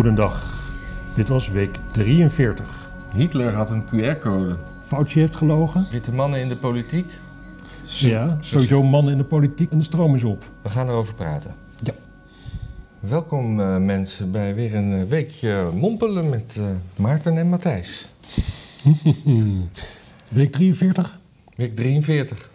[0.00, 0.64] Goedendag.
[1.14, 2.90] Dit was week 43.
[3.14, 4.56] Hitler had een QR-code.
[4.82, 5.86] Fauci heeft gelogen.
[5.90, 7.06] Witte mannen in de politiek.
[7.84, 10.44] Ja, sowieso mannen in de politiek en de stroom is op.
[10.62, 11.54] We gaan erover praten.
[11.82, 11.92] Ja.
[13.00, 16.64] Welkom eh, mensen bij weer een eh, weekje mompelen met eh,
[16.96, 18.08] Maarten en Matthijs.
[20.28, 21.18] Week 43?
[21.56, 22.50] Week 43.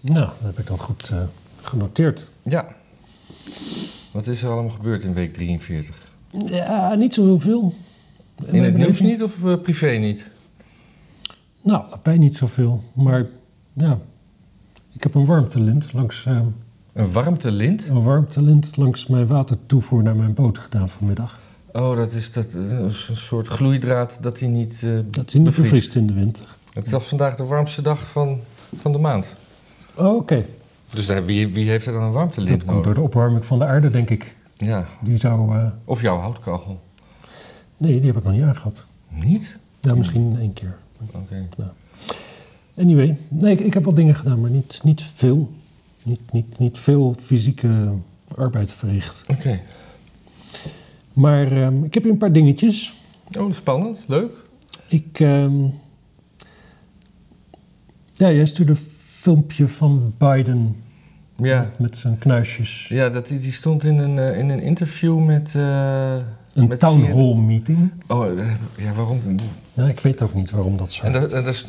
[0.00, 1.22] Nou, dan heb ik dat goed eh,
[1.62, 2.30] genoteerd.
[2.42, 2.66] Ja.
[4.12, 6.03] Wat is er allemaal gebeurd in week 43?
[6.46, 7.74] Ja, niet zo heel veel.
[8.46, 10.30] In het nieuws niet of eh, privé niet?
[11.62, 12.82] Nou, bij niet zoveel.
[12.94, 13.26] Maar
[13.72, 13.98] ja,
[14.92, 16.40] ik heb een warmtelint langs, eh,
[16.92, 17.86] Een warmtelint?
[17.88, 21.38] een warmtelint langs mijn watertoevoer naar mijn boot gedaan vanmiddag.
[21.72, 25.94] Oh, dat is dat, eh, een soort gloeidraad dat hij niet Dat is niet bevriest.
[25.94, 26.44] in de winter.
[26.72, 28.40] Het was vandaag de warmste dag van,
[28.76, 29.36] van de maand.
[29.96, 30.44] Oh, Oké,
[30.94, 33.58] Dus daar, wie, wie heeft er dan een warmtelint dat komt door de opwarming van
[33.58, 34.34] de aarde, denk ik.
[34.56, 35.56] Ja, Die zou...
[35.58, 36.80] eh, of jouw houtkachel.
[37.76, 38.84] nee, die heb ik nog niet aangehad.
[39.08, 39.58] Niet?
[39.80, 40.76] Ja, misschien één keer.
[41.14, 41.48] Oké.
[42.78, 45.52] Anyway, nee, ik, ik heb wel dingen gedaan, maar niet, niet veel.
[46.02, 47.92] Niet, niet, niet veel fysieke
[48.36, 49.22] arbeid verricht.
[49.30, 49.60] Oké.
[51.12, 52.94] Maar ehm, ik heb hier een paar dingetjes.
[53.38, 54.00] Oh, spannend.
[54.06, 54.30] Leuk.
[54.86, 55.62] Ik, ehm,
[58.12, 60.76] ja, jij stuurde een filmpje van Biden
[61.36, 62.86] Ja, met zijn knuisjes.
[62.88, 65.54] ja dat, die, die stond in een, eh, in een interview met...
[65.54, 66.14] eh,
[66.54, 67.92] Een met town hall meeting.
[68.06, 69.20] Oh, eh, ja, waarom?
[69.72, 71.12] Ja, ik weet ook niet waarom dat zo En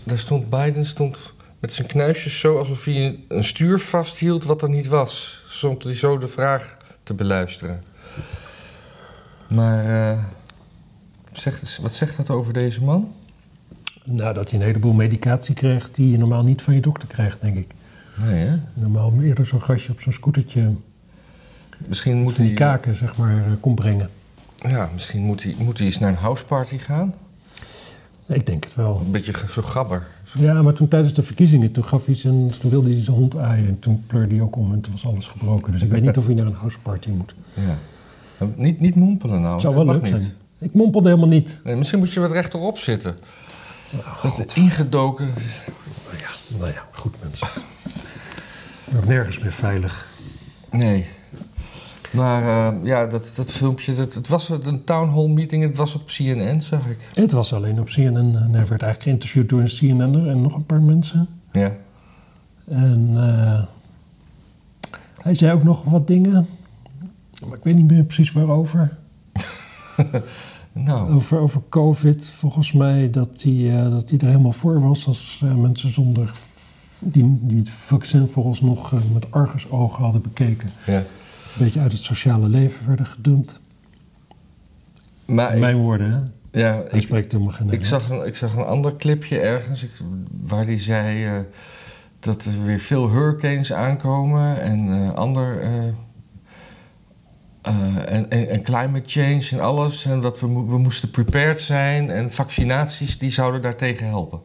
[0.04, 4.70] daar, stond Biden stond met zijn knuisjes zo alsof hij een, stuur vasthield wat er
[4.70, 5.44] niet was.
[5.48, 7.82] Stond hij zo de vraag te beluisteren.
[9.48, 10.18] Maar
[11.32, 13.14] zegt, wat zegt dat over deze man?
[14.04, 17.42] Nou, dat hij een heleboel medicatie kreeg die je normaal niet van je dokter krijgt,
[17.42, 17.72] denk ik.
[18.24, 18.56] Nee, hè?
[18.74, 20.72] Normaal eerder zo'n gastje op zo'n scootertje
[21.78, 24.10] Misschien moet die hij, kaken, zeg maar, eh, kon brengen.
[24.56, 27.14] ja, misschien moet hij, moet hij eens naar een houseparty gaan.
[28.28, 29.02] Ik denk het wel.
[29.06, 30.08] Een beetje zo gabber.
[30.38, 33.38] Ja, maar toen tijdens de verkiezingen, toen, gaf hij zijn, toen wilde hij zijn hond
[33.38, 33.68] aaien.
[33.68, 35.72] En toen pleurde hij ook om en toen was alles gebroken.
[35.72, 37.36] Dus ik weet niet of hij naar een houseparty moet.
[37.54, 37.76] Ja.
[38.40, 39.52] Nou, Niet, niet mompelen nou.
[39.54, 40.08] Het zou wel leuk niet.
[40.10, 40.34] zijn.
[40.60, 41.60] Ik mompelde helemaal niet.
[41.64, 43.18] Nee, misschien moet je wat rechterop zitten.
[43.94, 45.26] Oh, Dat is ingedoken.
[45.26, 47.48] Nou ja, nou ja, goed mensen.
[48.96, 50.08] Ook nergens meer veilig.
[50.72, 51.06] Nee.
[52.12, 55.96] Maar eh, ja, dat, dat filmpje, dat, het was een town hall meeting, het was
[55.96, 56.98] op CNN, zag ik.
[57.14, 58.16] Het was alleen op CNN.
[58.16, 61.28] En hij werd eigenlijk geïnterviewd door een CNN'er en nog een paar mensen.
[61.52, 61.72] Ja.
[62.68, 63.64] En eh,
[65.22, 66.48] hij zei ook nog wat dingen.
[67.48, 68.98] Maar ik weet niet meer precies waarover.
[70.84, 75.08] Nou, Over, over COVID, volgens mij, dat hij, eh, dat hij er helemaal voor was
[75.08, 76.32] als eh, mensen zonder.
[77.12, 80.70] Die, die het vaccin vooralsnog eh, met argusogen hadden bekeken.
[80.86, 80.98] ja.
[80.98, 83.60] Een beetje uit het sociale leven werden gedumpt.
[85.26, 86.60] Maar ik, Mijn woorden, hè?
[86.60, 89.84] ja, Hij ik, spreekt helemaal geen ik, zag een, ik zag een ander clipje ergens
[89.84, 89.92] ik,
[90.42, 91.32] waar die zei eh,
[92.20, 95.62] dat er weer veel hurricanes aankomen en eh, ander.
[97.62, 100.06] en, en, en climate change en alles.
[100.06, 102.10] En dat we, we moesten prepared zijn.
[102.10, 104.42] En vaccinaties die zouden daartegen helpen.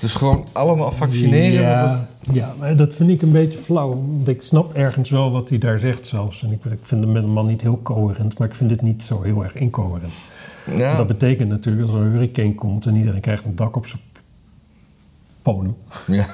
[0.00, 1.52] Dus gewoon allemaal vaccineren.
[1.62, 1.90] Ja,
[2.22, 3.88] dat- ja, maar dat vind ik een beetje flauw.
[3.88, 6.42] Want ik snap ergens wel wat hij daar zegt zelfs.
[6.42, 8.82] En ik, ik vind hem met een man niet heel coherent, maar ik vind dit
[8.82, 10.12] niet zo heel erg incoherent.
[10.76, 10.96] ja.
[10.96, 14.00] Dat betekent natuurlijk als er een hurricane komt en iedereen krijgt een dak op zijn
[15.42, 15.76] ponem.
[16.06, 16.26] ja.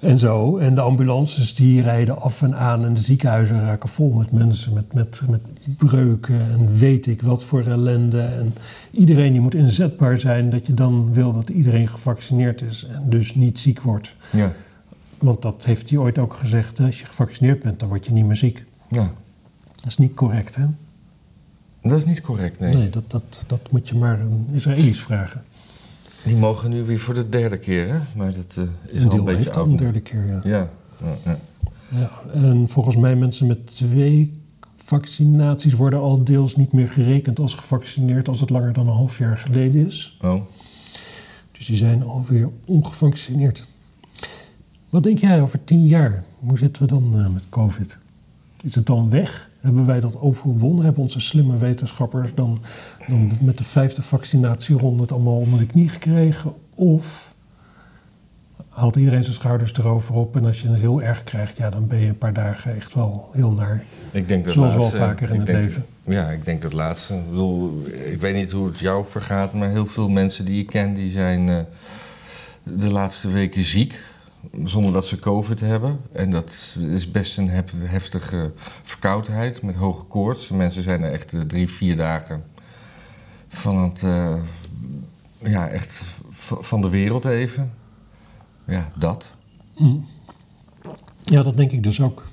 [0.00, 0.58] En zo.
[0.58, 4.72] En de ambulances die rijden af en aan en de ziekenhuizen raken vol met mensen
[4.72, 5.40] met, met, met
[5.76, 8.20] breuken en weet ik wat voor ellende.
[8.20, 8.54] En
[8.90, 13.34] iedereen die moet inzetbaar zijn dat je dan wil dat iedereen gevaccineerd is en dus
[13.34, 14.14] niet ziek wordt.
[14.32, 14.52] Ja.
[15.18, 18.26] Want dat heeft hij ooit ook gezegd, als je gevaccineerd bent dan word je niet
[18.26, 18.64] meer ziek.
[18.88, 19.12] ja.
[19.74, 20.64] Dat is niet correct hè?
[21.82, 22.74] Dat is niet correct, nee.
[22.74, 25.44] Nee, dat, dat, dat moet je maar een Israëli's vragen.
[26.24, 27.98] Die mogen nu weer voor de derde keer, hè?
[28.16, 30.40] Maar dat eh, is Een al een beetje heeft al een derde keer, ja.
[30.44, 30.70] Ja.
[31.00, 31.38] ja, ja.
[31.88, 34.40] Ja, en volgens mij mensen met twee
[34.76, 39.18] vaccinaties worden al deels niet meer gerekend als gevaccineerd als het langer dan een half
[39.18, 40.18] jaar geleden is.
[40.22, 40.42] Oh.
[41.52, 43.66] Dus die zijn alweer ongevaccineerd.
[44.88, 46.24] Wat denk jij over tien jaar?
[46.38, 47.98] Hoe zitten we dan eh, met COVID?
[48.62, 49.49] Is het dan weg?
[49.60, 50.84] Hebben wij dat overwonnen?
[50.84, 52.58] Hebben onze slimme wetenschappers dan,
[53.08, 56.52] dan met de vijfde vaccinatieronde het allemaal onder de knie gekregen?
[56.74, 57.34] Of
[58.68, 61.86] haalt iedereen zijn schouders erover op en als je het heel erg krijgt, ja, dan
[61.86, 63.84] ben je een paar dagen echt wel heel naar.
[64.12, 65.84] Ik denk dat Zoals wel laatste- vaker in het denk- leven.
[66.04, 67.14] Ja, ik denk dat laatste.
[67.14, 70.66] Ik, bedoel, ik weet niet hoe het jou vergaat, maar heel veel mensen die ik
[70.66, 71.58] ken, die zijn eh,
[72.62, 74.02] de laatste weken ziek.
[74.64, 76.00] Zonder dat ze COVID hebben.
[76.12, 78.52] En dat is best een hef- heftige
[78.82, 80.48] verkoudheid met hoge koorts.
[80.48, 82.44] Mensen zijn er echt eh, drie, vier dagen
[83.48, 84.36] van het, eh,
[85.38, 86.02] ja, echt
[86.60, 87.72] van de wereld even.
[88.66, 89.30] Ja, dat.
[89.76, 90.06] Mm.
[91.24, 92.24] Ja, dat denk ik dus ook.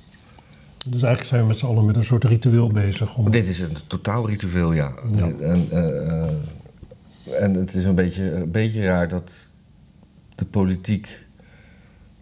[0.78, 3.16] Dus eigenlijk zijn we met z'n allen met een soort ritueel bezig.
[3.16, 3.32] Om...
[3.32, 4.92] Dit is een totaal ritueel, ja.
[5.16, 5.30] Ja.
[5.30, 9.52] En, eh, en het is een beetje, een beetje raar dat
[10.36, 11.26] de politiek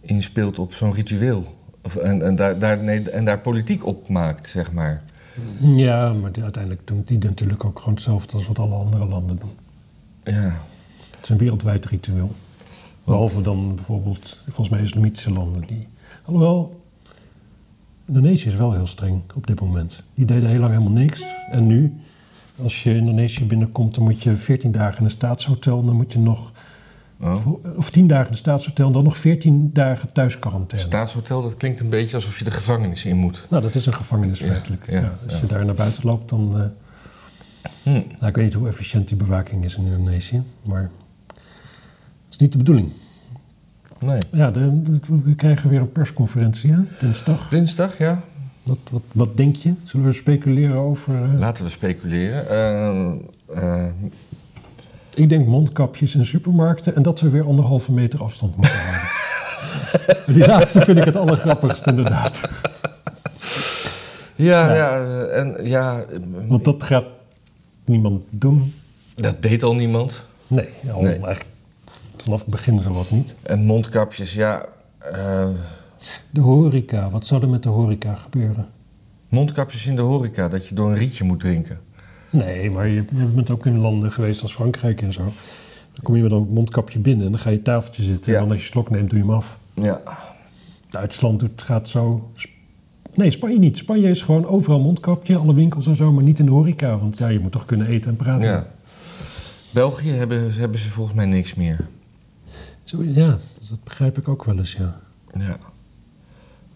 [0.06, 1.44] inspeelt op zo'n ritueel.
[1.84, 5.04] Of, en, en, daar, daar, nee, en daar politiek op maakt, zeg maar.
[5.60, 9.38] Ja, maar die- uiteindelijk doen die natuurlijk ook gewoon hetzelfde als wat alle andere landen
[9.40, 9.52] doen.
[10.24, 10.58] Ja,
[11.16, 12.32] Het is een wereldwijd ritueel.
[13.04, 15.64] Behalve dan bijvoorbeeld, volgens mij, islamitische landen.
[15.68, 15.88] Die,
[16.26, 16.84] alhoewel,
[18.08, 20.04] Indonesië is wel heel streng op dit moment.
[20.14, 21.24] Die deden heel lang helemaal niks.
[21.52, 21.94] En nu,
[22.62, 25.80] als je Indonesië binnenkomt, dan moet je 14 dagen in een staatshotel.
[25.80, 26.52] En dan moet je nog,
[27.22, 27.64] oh.
[27.78, 30.88] of 10 dagen in staatshotel en dan nog 14 dagen thuis quarantaine.
[30.88, 33.48] Staatshotel, dat klinkt een beetje alsof je de gevangenis in moet.
[33.50, 34.86] Nou, dat is een gevangenis Ja, feitelijk.
[34.92, 36.54] ja, Ja, als je daar naar buiten loopt, dan...
[36.56, 36.66] eh,
[37.84, 37.90] Hm.
[37.92, 40.90] nou, ik weet niet hoe efficiënt die bewaking is in Indonesië, maar...
[41.28, 41.38] Dat
[42.30, 42.92] is niet de bedoeling.
[44.00, 44.18] Nee.
[44.32, 44.82] Ja, de,
[45.24, 47.50] we krijgen weer een persconferentie, hè, dinsdag.
[47.50, 48.22] Dinsdag, ja.
[48.64, 49.74] Wat, wat, wat denk je?
[49.84, 51.24] Zullen we speculeren over...
[51.24, 52.50] eh, Laten we speculeren.
[52.50, 53.12] Eh,
[53.86, 53.92] eh,
[55.16, 59.10] ik denk mondkapjes in supermarkten en dat we weer anderhalve meter afstand moeten houden.
[60.36, 62.40] Die laatste vind ik het allergrappigst, inderdaad.
[64.36, 64.74] ja, Ja.
[64.76, 67.06] ja, en ja, eh, Want dat gaat
[67.86, 68.74] niemand doen.
[69.16, 70.26] dat deed al niemand.
[70.48, 71.12] Nee, al Nee.
[71.12, 71.46] eigenlijk
[72.18, 73.36] vanaf het begin zo wat niet.
[73.44, 74.66] En mondkapjes, ja.
[75.00, 75.48] eh,
[76.30, 78.68] De horeca, wat zou er met de horeca gebeuren?
[79.30, 81.80] mondkapjes in de horeca, dat je door een rietje moet drinken.
[82.36, 85.24] Nee, maar je, je bent ook in landen geweest als Frankrijk en zo.
[85.94, 88.32] Dan kom je met een mondkapje binnen en dan ga je tafeltje zitten.
[88.32, 88.38] Ja.
[88.38, 89.60] En dan als je slok neemt, doe je hem af.
[89.74, 90.02] Ja.
[90.90, 92.32] Duitsland doet, gaat zo.
[93.14, 93.78] Nee, Spanje niet.
[93.78, 96.98] Spanje is gewoon overal mondkapje, alle winkels en zo, maar niet in de horeca.
[96.98, 98.50] Want ja, je moet toch kunnen eten en praten.
[98.50, 98.68] ja.
[99.72, 101.88] België hebben, hebben ze volgens mij niks meer.
[102.84, 103.38] Zo, ja,
[103.70, 105.00] dat begrijp ik ook wel eens, ja.
[105.38, 105.58] Ja.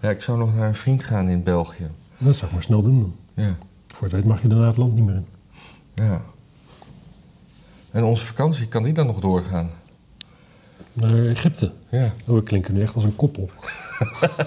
[0.02, 1.88] Ja, ik zou nog naar een vriend gaan in België.
[2.18, 3.16] Dat zou ik maar snel doen dan.
[3.46, 3.56] Ja.
[3.88, 5.26] Voor het weet mag je daarna het land niet meer in.
[6.00, 6.22] Ja.
[7.92, 9.70] En onze vakantie, kan die dan nog doorgaan?
[10.94, 11.72] Naar Egypte.
[11.90, 12.14] Ja.
[12.28, 13.50] Oh, we klinken nu echt als een koppel.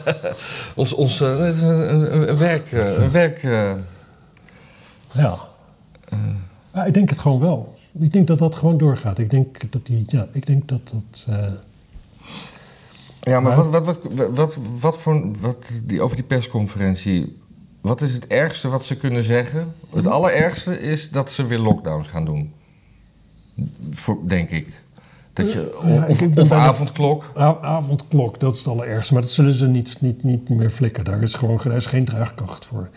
[0.75, 1.65] Ons, ons eh, een,
[1.95, 2.73] een, een werk...
[2.73, 3.73] eh, een werk eh,
[5.13, 5.37] Ja.
[6.75, 7.75] Ja, ik denk het gewoon wel.
[7.99, 9.19] Ik denk dat dat gewoon doorgaat.
[9.19, 11.27] Ik denk dat die, ja, ik denk dat dat.
[11.29, 11.47] eh,
[13.21, 17.42] Ja, maar Maar- wat, wat, wat, wat, wat voor, wat die, over die persconferentie,
[17.83, 19.75] wat is het ergste wat ze kunnen zeggen?
[19.91, 22.53] Het allerergste is dat ze weer lockdowns gaan doen.
[23.91, 24.81] Voor, denk ik.
[25.33, 27.31] Dat je, Ja, of, ik avondklok.
[27.63, 29.13] avondklok, dat is het allerergste.
[29.13, 31.05] Maar dat zullen ze niet, niet, niet meer flikken.
[31.05, 32.89] Daar is gewoon daar is geen draagkracht voor.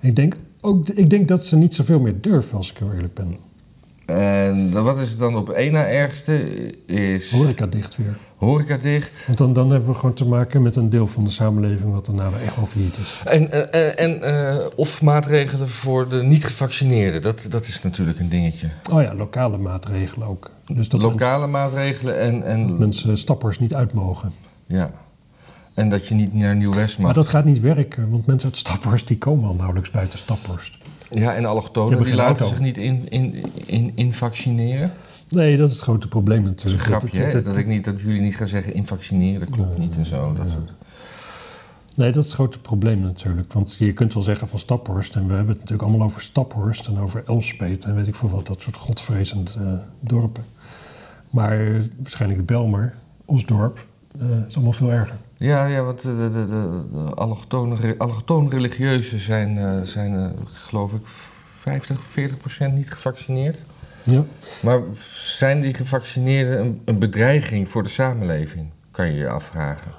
[0.00, 3.14] Ik denk, ook, ik denk dat ze niet zoveel meer durven, als ik heel eerlijk
[3.14, 3.36] ben.
[4.12, 6.32] En dan- wat is het dan op één na ergste?
[6.86, 8.16] Is Horeca dicht weer.
[8.36, 9.24] horeca dicht.
[9.26, 12.06] Want dan, dan hebben we gewoon te maken met een deel van de samenleving wat
[12.06, 13.22] daarna echt wel failliet is.
[13.24, 17.22] En, eh, eh, en eh, of maatregelen voor de niet-gevaccineerden.
[17.22, 18.68] Dat, dat is natuurlijk een dingetje.
[18.90, 20.50] Oh ja, lokale maatregelen ook.
[20.66, 24.32] Dus dat Lokale maatregelen en, en mensen, mensen stappers niet uit mogen.
[24.66, 24.90] Ja.
[25.74, 27.06] En dat je niet naar Nieuw-West mag.
[27.06, 30.78] Maar dat gaat niet werken, want mensen uit Staphorst die komen al nauwelijks buiten Staphorst.
[31.14, 32.46] Ja, en allochtonen die laten auto.
[32.46, 34.92] zich niet in, in, in, in vaccineren.
[35.28, 37.00] Nee, dat is het grote probleem Dat is een natuurlijk.
[37.14, 40.04] grapje, het- Dat, ik niet, dat jullie niet gaan zeggen invaccineren, dat klopt niet en
[40.06, 40.32] zo.
[40.32, 40.72] Dat soort.
[41.94, 43.52] Nee, dat is het grote probleem natuurlijk.
[43.52, 46.86] Want je kunt wel zeggen van Staphorst, en we hebben het natuurlijk allemaal over Staphorst
[46.86, 50.44] en over Elspet en weet ik veel wat, dat soort godvrezend eh, dorpen.
[51.30, 51.72] Maar
[52.02, 52.94] waarschijnlijk Belmer,
[53.24, 53.86] Osdorp,
[54.20, 55.16] eh is allemaal veel erger.
[55.36, 57.14] Ja, ja, want de, de, de,
[57.98, 61.06] allochtoon religieuzen zijn, eh, zijn eh, geloof ik,
[61.58, 63.62] 50, 40 procent niet gevaccineerd.
[64.02, 64.24] Ja.
[64.62, 64.80] Maar
[65.14, 68.66] zijn die gevaccineerden een, een bedreiging voor de samenleving?
[68.90, 69.92] Kan je je afvragen.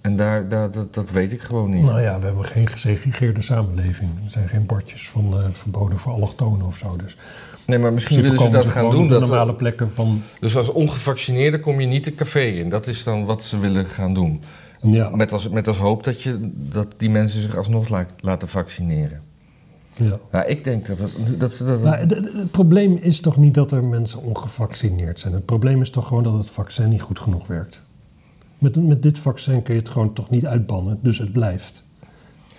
[0.00, 1.84] En daar, daar, dat, dat weet ik gewoon niet.
[1.84, 4.10] Nou ja, we hebben geen gesegregeerde samenleving.
[4.24, 6.96] Er zijn geen bordjes van verboden voor allochtonen of zo.
[6.96, 7.16] Dus
[7.66, 9.08] Nee, maar misschien willen ze dat gaan doen.
[9.08, 10.22] Dat, normale plekken van...
[10.40, 12.68] Dus als ongevaccineerde kom je niet de café in.
[12.68, 14.40] Dat is dan wat ze willen gaan doen.
[14.82, 18.48] Ja, Met als, met als hoop dat, je, dat die mensen zich alsnog la- laten
[18.48, 19.20] vaccineren.
[19.96, 20.18] ja.
[20.30, 21.12] Nou, ik denk dat het...
[21.40, 25.32] Dat, dat, Nou, het- het probleem is toch niet dat er mensen ongevaccineerd zijn.
[25.32, 27.84] Het probleem is toch gewoon dat het vaccin niet goed genoeg werkt.
[28.58, 31.84] Met, met dit vaccin kun je het gewoon toch niet uitbannen, dus het blijft.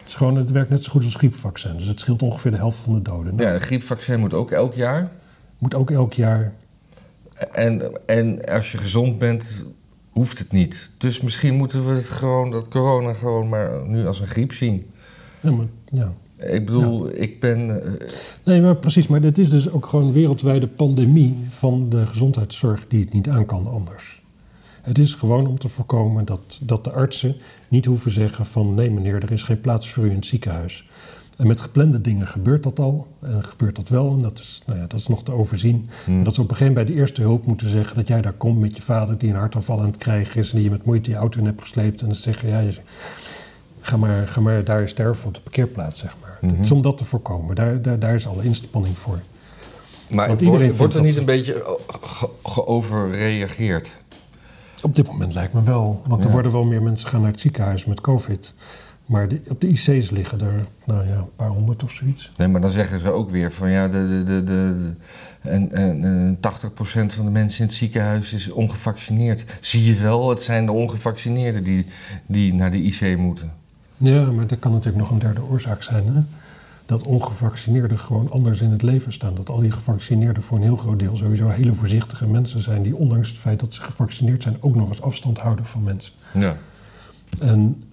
[0.08, 2.58] Het, is gewoon, het werkt net zo goed als griepvaccin, dus het scheelt ongeveer de
[2.58, 3.36] helft van de doden.
[3.36, 5.12] Nou, ja, een griepvaccin moet ook elk jaar.
[5.58, 6.54] Moet ook elk jaar...
[7.52, 9.66] En, en als je gezond bent,
[10.12, 10.90] hoeft het niet.
[10.98, 14.86] Dus misschien moeten we het gewoon, dat corona gewoon maar nu als een griep zien.
[15.42, 16.14] Ja, maar, ja.
[16.38, 17.84] Ik bedoel, ik ben...
[18.00, 18.08] eh,
[18.44, 19.08] Nee, maar precies.
[19.08, 23.30] Maar dit is dus ook gewoon een wereldwijde pandemie van de gezondheidszorg die het niet
[23.30, 24.22] aan kan anders.
[24.88, 27.36] Het is gewoon om te voorkomen dat, dat de artsen
[27.68, 28.74] niet hoeven zeggen van...
[28.74, 30.90] nee meneer, er is geen plaats voor u in het ziekenhuis.
[31.38, 33.08] En met geplande dingen gebeurt dat al.
[33.22, 34.12] En gebeurt dat wel.
[34.12, 35.90] En dat is, nou ja, dat is nog te overzien.
[36.06, 36.24] hmm.
[36.24, 37.96] Dat ze op een gegeven moment bij de eerste hulp moeten zeggen...
[37.96, 40.50] dat jij daar komt met je vader die een hartaanval aan het krijgen is...
[40.50, 42.02] en die je met moeite je auto in hebt gesleept.
[42.02, 42.74] En dan zeggen, ja, je,
[43.82, 46.38] ga, maar, ga maar daar sterven op de parkeerplaats, zeg maar.
[46.42, 46.52] Mhm.
[46.52, 47.56] Het is om dat te voorkomen.
[47.56, 49.20] Daar, daar, daar is alle inspanning voor.
[50.12, 53.92] Maar wordt, wordt er niet een beetje ge- geoverreageerd?
[54.82, 56.02] Op dit moment lijkt me wel.
[56.08, 58.54] Want er worden wel meer mensen gaan naar het ziekenhuis met covid.
[59.06, 62.32] Maar de- op de IC's liggen er, nou ja, een paar honderd of zoiets.
[62.38, 64.94] Nee, maar dan zeggen ze ook weer van ja, de, de, de, de,
[65.50, 69.46] en, en, en 80% van de mensen in het ziekenhuis is ongevaccineerd.
[69.62, 71.86] Zie je wel, het zijn de ongevaccineerden die,
[72.26, 73.52] die naar de IC moeten.
[73.98, 76.04] Ja, maar dat kan natuurlijk nog een derde oorzaak zijn.
[76.08, 76.22] Hè?
[76.88, 79.36] Dat ongevaccineerden gewoon anders in het leven staan.
[79.36, 82.82] Dat al die gevaccineerden voor een heel groot deel sowieso hele voorzichtige mensen zijn.
[82.84, 86.14] Die ondanks het feit dat ze gevaccineerd zijn ook nog eens afstand houden van mensen.
[86.34, 86.58] Ja,
[87.42, 87.84] En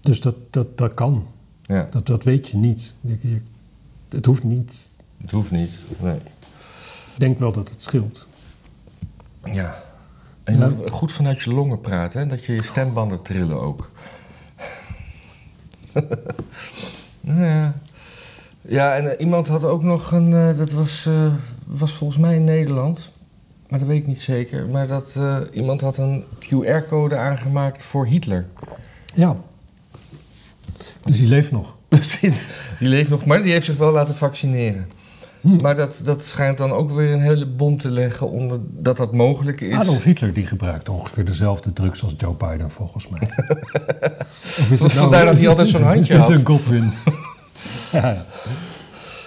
[0.00, 1.26] dus dat, dat, dat kan.
[1.62, 1.86] ja.
[1.90, 2.94] Dat, dat weet je niet.
[3.00, 3.40] Je, je-
[4.08, 4.96] het hoeft niet.
[5.20, 5.70] het hoeft niet.
[6.00, 6.16] Nee.
[7.14, 8.28] Ik denk wel dat het scheelt.
[9.44, 9.82] Ja.
[10.44, 10.68] En je Ja.
[10.68, 12.26] moet goed vanuit je longen praten, hè?
[12.26, 13.90] dat je je stembanden trillen ook.
[17.20, 17.74] ja.
[18.68, 21.32] Ja, en eh, iemand had ook nog een, eh, dat was, eh,
[21.66, 23.04] was volgens mij in Nederland,
[23.68, 25.18] maar dat weet ik niet zeker, maar dat
[25.52, 28.46] iemand had een QR-code aangemaakt voor Hitler.
[29.14, 29.36] Ja.
[31.04, 31.74] Dus die leeft nog.
[32.78, 34.88] die leeft nog, maar die heeft zich wel laten vaccineren.
[35.40, 35.56] Hm.
[35.56, 39.14] Maar dat, dat schijnt dan ook weer een hele bom te leggen onder dat dat
[39.14, 39.74] mogelijk is.
[39.74, 43.20] Adolf Hitler die gebruikt ongeveer dezelfde drugs als Joe Biden volgens mij.
[44.60, 46.30] of is Vandaar dat hij altijd zo'n handje had.
[46.30, 46.92] Een Godwin.
[48.02, 48.24] Ja, ja.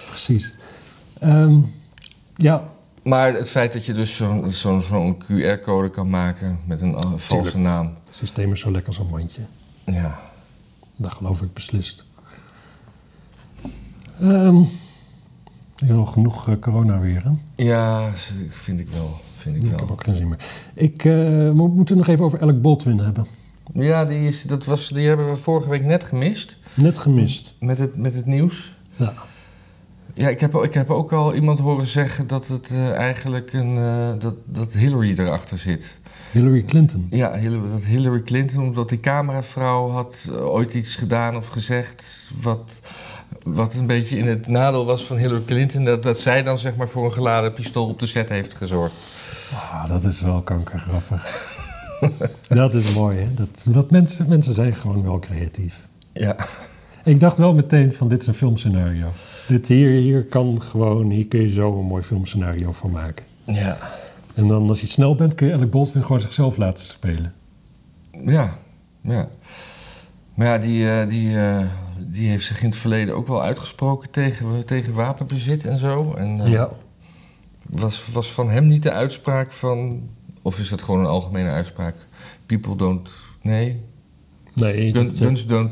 [0.08, 0.54] Precies.
[1.18, 1.58] Ehm,
[2.34, 2.62] ja,
[3.02, 7.28] Maar het feit dat je dus zo'n zo'n zo'n QR-code kan maken met een valse
[7.28, 7.54] Tuurlijk.
[7.56, 7.86] naam.
[8.06, 9.42] het systeem is zo lekker als een mandje.
[9.84, 10.18] Ja.
[10.96, 12.04] Dat geloof ik beslist.
[14.20, 14.62] Ehm
[15.86, 17.64] heel genoeg eh, corona weer, hè?
[17.64, 18.12] ja,
[18.48, 19.20] vind ik wel.
[19.36, 19.78] Vind ik Ik wel.
[19.78, 20.38] heb ook geen zin meer.
[20.74, 23.26] Ik eh, mo- moet het nog even over Alec Baldwin hebben.
[23.74, 27.54] Ja, die, is, dat was, die hebben we vorige week net gemist Net gemist.
[27.60, 28.76] met het, met het nieuws.
[28.96, 29.12] Ja.
[30.18, 33.76] Ja, ik heb, ik heb ook al iemand horen zeggen dat het eh, eigenlijk een,
[33.76, 35.98] eh, dat, dat Hillary erachter zit.
[36.32, 37.06] Hillary Clinton.
[37.10, 42.28] Ja, Hillary, dat Hillary Clinton, omdat die cameravrouw had eh, ooit iets gedaan of gezegd
[42.40, 42.80] wat,
[43.42, 45.84] wat een beetje in het nadeel was van Hillary Clinton.
[45.84, 48.94] Dat, dat zij dan zeg maar voor een geladen pistool op de set heeft gezorgd.
[49.54, 51.56] Ah, dat is wel kankergrappig.
[52.48, 53.34] dat is mooi, hè?
[53.34, 55.86] Dat, dat mensen, mensen zijn gewoon wel creatief.
[56.12, 56.36] Ja.
[57.04, 59.08] Ik dacht wel meteen van dit is een filmscenario.
[59.48, 63.24] Dit hier, hier kan gewoon, hier kun je zo een mooi filmscenario van maken.
[63.44, 63.78] Ja.
[64.34, 67.32] En dan als je snel bent kun je Alec Baldwin gewoon zichzelf laten spelen.
[68.24, 68.58] Ja,
[69.00, 69.28] ja.
[70.34, 71.66] Maar ja, die, eh, die, eh,
[71.98, 76.14] die heeft zich in het verleden ook wel uitgesproken tegen, tegen wapenbezit en zo.
[76.14, 76.64] En eh,
[77.62, 80.08] was, was van hem niet de uitspraak van...
[80.48, 81.94] Of is dat gewoon een algemene uitspraak?
[82.46, 83.10] People don't...
[83.42, 83.82] Nee?
[84.54, 85.70] Nee, Gun- dat, guns don't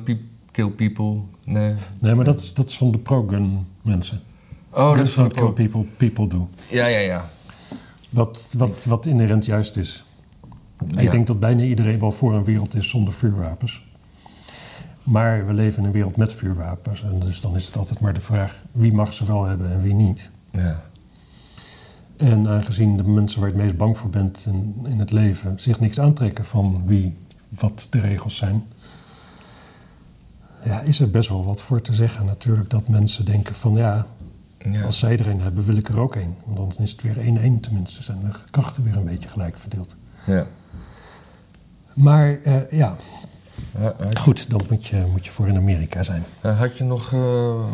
[0.50, 1.20] kill people.
[1.44, 1.74] Nee.
[1.98, 4.20] nee, maar dat is, dat is van de pro-gun mensen.
[4.70, 6.48] Oh, dat is van kill people, people do.
[6.70, 7.30] Ja, ja, ja.
[8.10, 10.04] Wat, wat, wat inherent juist is.
[10.90, 11.00] Ja.
[11.00, 13.84] Ik denk dat bijna iedereen wel voor een wereld is zonder vuurwapens.
[15.02, 17.02] Maar we leven in een wereld met vuurwapens.
[17.02, 19.82] En dus dan is het altijd maar de vraag wie mag ze wel hebben en
[19.82, 20.30] wie niet.
[20.50, 20.82] Ja.
[22.16, 25.60] En aangezien de mensen waar je het meest bang voor bent in, in het leven
[25.60, 27.16] zich niks aantrekken van wie,
[27.48, 28.64] wat de regels zijn,
[30.64, 34.06] ja, is er best wel wat voor te zeggen natuurlijk dat mensen denken van ja,
[34.58, 34.82] ja.
[34.82, 36.34] als zij er een hebben wil ik er ook een.
[36.44, 39.96] Want dan is het weer 1-1 tenminste, zijn de krachten weer een beetje gelijk verdeeld.
[40.26, 40.46] ja.
[41.92, 42.96] Maar eh, ja,
[44.18, 46.24] goed, dan moet je, moet je voor in Amerika zijn.
[46.40, 47.64] eh, had je nog eh,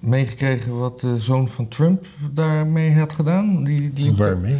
[0.00, 3.64] meegekregen wat de zoon van Trump daarmee had gedaan?
[3.64, 4.56] Die, die Waarmee?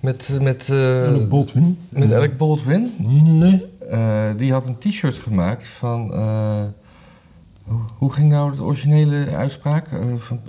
[0.00, 1.78] met, met, eh, Alec Baldwin?
[1.88, 2.92] met Alec Baldwin.
[3.38, 3.64] Nee.
[3.90, 6.12] Eh, die had een t-shirt gemaakt van.
[6.12, 6.62] eh,
[7.62, 9.88] hoe, hoe ging nou de originele uitspraak?
[10.16, 10.40] Van,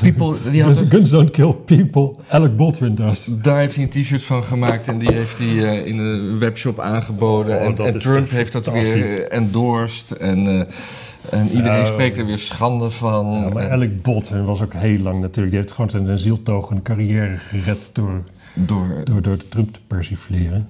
[0.00, 2.14] people, die had Guns don't kill people.
[2.28, 3.28] Alec Baldwin does.
[3.42, 7.56] daar heeft hij een t-shirt van gemaakt en die heeft hij in een webshop aangeboden.
[7.56, 10.16] Oh, en en Trump heeft dat weer endorsed.
[10.16, 10.66] En,
[11.30, 13.26] en iedereen Ja, spreekt er weer schande van.
[13.26, 15.50] Ja, maar En Alec Baldwin was ook heel lang natuurlijk.
[15.50, 18.22] Die heeft gewoon zijn zieltogende carrière gered door,
[18.54, 20.68] door, door, door Trump te persifleren.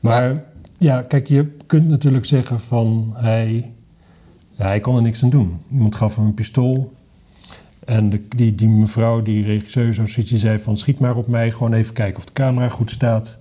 [0.00, 0.44] Maar
[0.78, 3.72] ja, kijk, je kunt natuurlijk zeggen van hij,
[4.50, 5.58] ja, hij kon er niks aan doen.
[5.72, 6.92] Iemand gaf hem een pistool.
[7.84, 11.50] En de, die, die mevrouw, die regisseur, zo die zei van schiet maar op mij.
[11.52, 13.38] Gewoon even kijken of de camera goed staat.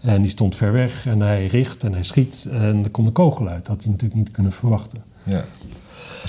[0.00, 2.48] En die stond ver weg en hij richt en hij schiet.
[2.50, 3.58] En er komt een kogel uit.
[3.58, 5.02] Dat had hij natuurlijk niet kunnen verwachten.
[5.28, 5.44] Ja.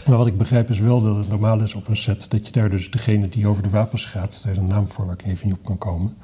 [0.08, 2.30] Maar wat ik begrijp is wel dat het normaal is op een set...
[2.32, 4.42] dat je daar dus degene die over de wapens gaat...
[4.44, 6.16] er is een naam voor waar ik even niet op kan komen.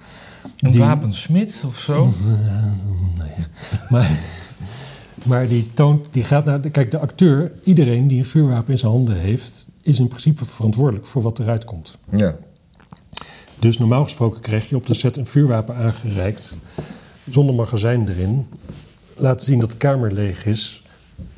[0.60, 2.14] Een Die- wapensmid of zo?
[3.18, 3.46] Nee.
[3.90, 4.10] Maar,
[5.26, 6.62] maar die toont, die gaat naar...
[6.62, 9.68] de- Kijk, de acteur, iedereen die een vuurwapen in zijn handen heeft...
[9.82, 11.98] is in principe verantwoordelijk voor wat eruit komt.
[12.12, 12.36] Ja.
[13.60, 16.60] Dus normaal gesproken krijg je op de set een vuurwapen aangereikt...
[17.30, 18.48] zonder magazijn erin.
[19.18, 20.84] Laten zien dat de kamer leeg is.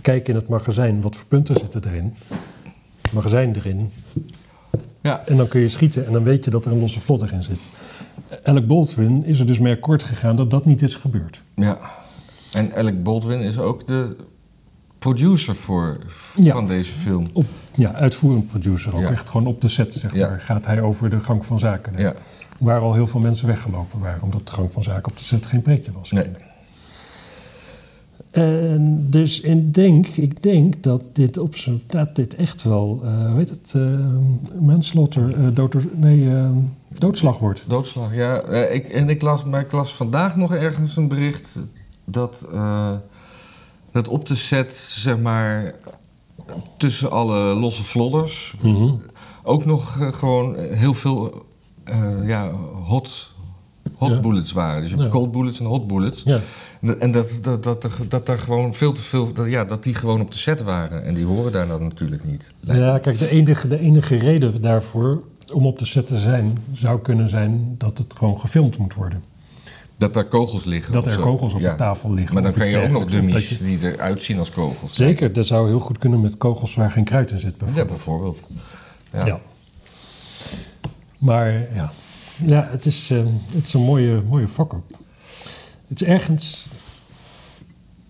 [0.02, 2.16] Kijk in het magazijn, wat voor punten zitten erin.
[3.14, 3.92] Magazijn erin.
[5.02, 5.24] Ja.
[5.26, 7.44] En dan kun je schieten en dan weet je dat er een losse vlot erin
[7.44, 7.70] zit.
[8.44, 11.42] Alec Baldwin is er dus mee akkoord gegaan dat dat niet is gebeurd.
[11.56, 11.78] ja.
[12.52, 14.16] En Alec Baldwin is ook de
[15.00, 15.98] producer voor,
[16.36, 16.52] Ja.
[16.54, 17.28] van deze film.
[17.34, 19.02] Op, ja, uitvoerend producer ook.
[19.02, 19.10] Ja.
[19.12, 20.30] Echt gewoon op de set, zeg Ja.
[20.30, 20.42] maar.
[20.42, 21.94] Gaat hij over de gang van zaken.
[21.98, 22.14] Ja.
[22.60, 24.22] Waar al heel veel mensen weggelopen waren.
[24.22, 26.12] Omdat de gang van zaken op de set geen pretje was.
[26.12, 26.26] Nee.
[28.38, 33.34] En dus ik denk, ik denk dat dit op zijn dat dit echt wel, eh
[33.34, 36.30] weet het, eh manslaughter, eh, dood, nee,
[36.90, 37.66] doodslag wordt.
[37.68, 38.42] Doodslag, ja.
[38.48, 41.56] Ik, en ik las, maar ik las vandaag nog ergens een bericht
[42.06, 42.48] dat,
[43.92, 45.76] dat op de set, zeg maar,
[46.78, 48.56] tussen alle losse vlodders
[49.44, 51.46] ook nog gewoon heel veel
[52.24, 52.52] ja,
[52.84, 53.34] hot,
[53.98, 54.20] hot Ja.
[54.20, 54.82] bullets waren.
[54.82, 55.14] Dus je hebt Ja.
[55.14, 56.22] cold bullets en hot bullets.
[56.26, 56.40] Ja,
[57.00, 59.96] En dat, dat, dat, er, dat er gewoon veel te veel, dat, ja, dat die
[59.96, 61.06] gewoon op de set waren.
[61.06, 62.52] En die horen daar dan natuurlijk niet.
[62.60, 65.22] ja kijk, de enige, de enige reden daarvoor
[65.54, 69.24] om op de set te zijn, zou kunnen zijn dat het gewoon gefilmd moet worden.
[69.98, 70.94] Dat daar kogels liggen.
[70.94, 71.22] Dat er zo.
[71.22, 71.72] kogels op Ja.
[71.72, 72.34] de tafel liggen.
[72.34, 74.96] Maar dan kan je ook nog dummies je- die eruit zien als kogels.
[74.96, 77.88] Zeker, dat zou heel goed kunnen met kogels waar geen kruid in zit Ja, bijvoorbeeld.
[77.88, 78.40] bijvoorbeeld.
[79.14, 79.26] Ja.
[79.26, 79.40] Ja.
[81.18, 81.92] Maar ja,
[82.46, 84.98] ja het, is, eh, het is een mooie, mooie fuck-up.
[85.88, 86.70] Het is ergens...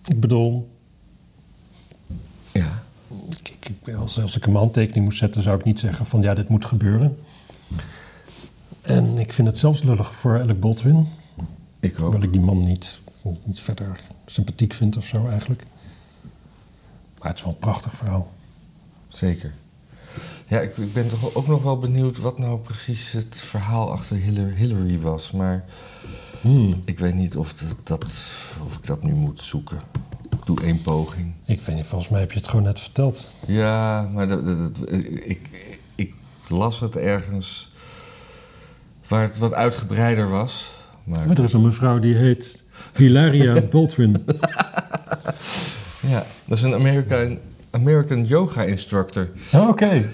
[0.04, 0.68] Ik bedoel,
[2.52, 2.82] Ja.
[3.42, 5.42] ik, ik, als, als ik een handtekening moest zetten...
[5.42, 7.18] zou ik niet zeggen van ja, dit moet gebeuren.
[8.80, 11.06] En ik vind het zelfs lullig voor Alec Baldwin.
[11.80, 11.98] Ik ook.
[11.98, 13.02] Hoewel ik die man niet,
[13.44, 15.62] niet verder sympathiek vind of zo eigenlijk.
[17.18, 18.30] Maar het is wel een prachtig verhaal.
[19.08, 19.54] Zeker.
[20.48, 24.16] Ja, ik, ik ben toch ook nog wel benieuwd wat nou precies het verhaal achter
[24.56, 25.30] Hillary, was.
[25.32, 25.64] Maar
[26.40, 26.82] Hmm.
[26.84, 28.04] ik weet niet of, dat, dat,
[28.66, 29.78] of ik dat nu moet zoeken.
[30.30, 31.32] Ik doe één poging.
[31.46, 33.32] Ik weet niet, volgens mij heb je het gewoon net verteld.
[33.46, 34.92] Ja, maar dat, dat-
[35.24, 35.48] ik,
[35.94, 36.14] ik
[36.48, 37.72] las het ergens
[39.08, 40.72] waar het wat uitgebreider was.
[41.04, 44.24] Maar Maar er is een mevrouw die heet Hilaria Baldwin.
[46.06, 47.38] ja, dat is een American,
[47.70, 49.28] American yoga instructor.
[49.52, 50.04] Oh, Oké.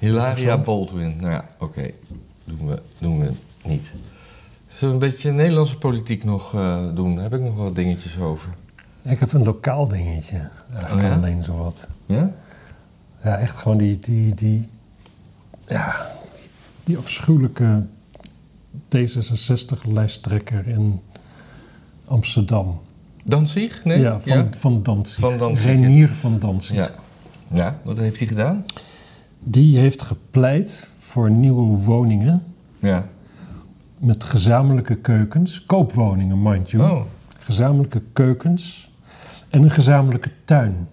[0.00, 0.58] Hilaria.
[0.58, 1.16] Baldwin.
[1.16, 1.90] Nou ja, oké.
[2.44, 3.30] Doen, we, doen we
[3.64, 3.84] niet.
[4.68, 7.14] Zullen we een beetje Nederlandse politiek nog eh, doen?
[7.14, 8.48] Daar heb ik nog wel dingetjes over.
[9.02, 10.48] Ik heb een lokaal dingetje.
[10.72, 11.14] Eigenlijk Oh ja?
[11.16, 11.88] alleen zo wat.
[12.06, 12.30] Ja?
[13.22, 14.68] Ja, echt gewoon die, die, die,
[15.68, 16.50] ja, die,
[16.84, 17.86] die afschuwelijke
[18.96, 21.00] D66-lijsttrekker in
[22.04, 22.80] Amsterdam.
[23.24, 23.84] Danzig?
[23.84, 24.00] Nee?
[24.00, 25.18] Ja, van, van Danzig.
[25.18, 26.76] Van Danzig, Renier van Danzig.
[26.76, 26.90] Ja.
[27.52, 28.64] Ja, wat heeft hij gedaan?
[29.42, 32.42] Die heeft gepleit voor nieuwe woningen
[32.78, 33.06] Ja.
[33.98, 35.64] met gezamenlijke keukens.
[35.64, 36.90] Koopwoningen, mind you.
[36.90, 37.00] Oh,
[37.38, 38.90] Gezamenlijke keukens
[39.48, 40.88] en een gezamenlijke tuin.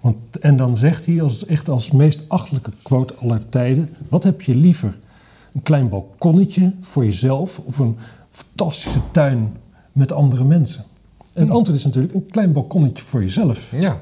[0.00, 3.88] Want, en dan zegt hij als, echt als meest achtelijke quote aller tijden...
[4.08, 4.96] wat heb je liever?
[5.54, 7.58] Een klein balkonnetje voor jezelf...
[7.58, 7.96] of een
[8.30, 9.56] fantastische tuin
[9.92, 10.84] met andere mensen?
[11.32, 13.70] En het antwoord is natuurlijk een klein balkonnetje voor jezelf.
[13.70, 13.96] ja.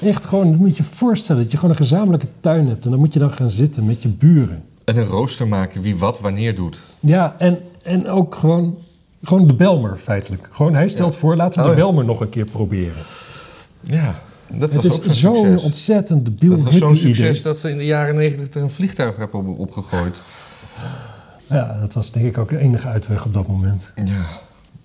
[0.00, 2.84] Echt gewoon, moet je je voorstellen dat je gewoon een gezamenlijke tuin hebt...
[2.84, 4.64] en dan moet je dan gaan zitten met je buren.
[4.84, 6.78] En een rooster maken wie wat wanneer doet.
[7.00, 8.78] Ja, en, en ook gewoon,
[9.22, 10.48] gewoon de Belmer feitelijk.
[10.50, 11.18] Gewoon, hij stelt Ja.
[11.18, 11.84] voor, laten we Oh, de ja.
[11.86, 13.02] Belmer nog een keer proberen.
[13.82, 14.20] Ja,
[14.52, 17.42] dat Het was ook is zo'n ontzettend debiel Dat was zo'n succes idee.
[17.42, 20.14] dat ze in de jaren negentig er een vliegtuig hebben op, opgegooid.
[21.48, 23.92] Ja, dat was denk ik ook de enige uitweg op dat moment.
[24.04, 24.24] Ja.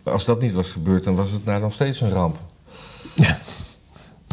[0.03, 2.37] Als dat niet was gebeurd, dan was het daar nog steeds een ramp.
[3.15, 3.25] Een,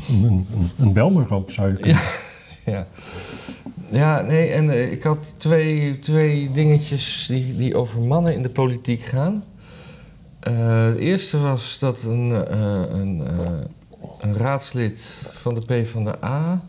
[0.09, 1.95] een, een- een Belmerramp zou je kunnen.
[2.03, 2.09] Ja.
[2.73, 2.87] Ja,
[3.91, 8.49] ja nee, en eh, ik had twee, twee dingetjes die, die over mannen in de
[8.51, 9.45] politiek gaan.
[10.41, 13.23] Eh, het eerste was dat een, eh, een,
[14.21, 16.61] een raadslid van de PvdA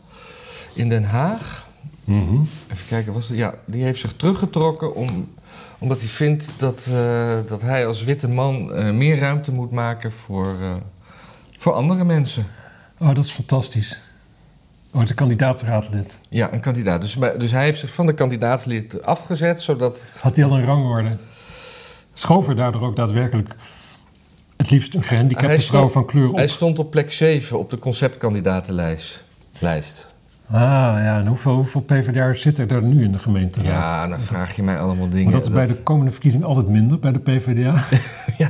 [0.74, 1.68] in Den Haag
[2.04, 2.36] Mhm.
[2.72, 5.30] Even kijken, was het, ja, die heeft zich teruggetrokken om,
[5.80, 6.90] omdat hij vindt dat,
[7.48, 8.66] dat hij als witte man
[8.98, 10.56] meer ruimte moet maken voor,
[11.58, 12.46] voor andere mensen.
[13.00, 14.00] Oh, dat is fantastisch.
[14.92, 16.18] Oh, de kandidaatraadlid.
[16.30, 17.02] Ja, een kandidaat.
[17.02, 20.04] Dus, dus hij heeft zich van de kandidaatlid afgezet, zodat...
[20.20, 21.18] Had hij al een rangorde?
[22.14, 23.56] Schoof er daardoor ook daadwerkelijk
[24.58, 26.36] het liefst een gehandicapte vrouw stond- van kleur op?
[26.36, 29.24] Hij stond op plek 7 op de conceptkandidatenlijst.
[29.60, 30.08] Lijst.
[30.48, 30.60] Ah,
[31.04, 31.20] ja.
[31.20, 33.68] En hoeveel, hoeveel PvdA'ers zitten er nu in de gemeenteraad?
[33.68, 35.32] Ja, dan vraag je mij allemaal dingen.
[35.32, 37.84] Dat is bij de komende verkiezing altijd minder, bij de PvdA.
[38.38, 38.50] Ja.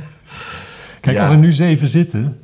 [1.00, 1.22] Kijk, Ja.
[1.22, 2.40] als er nu zeven zitten,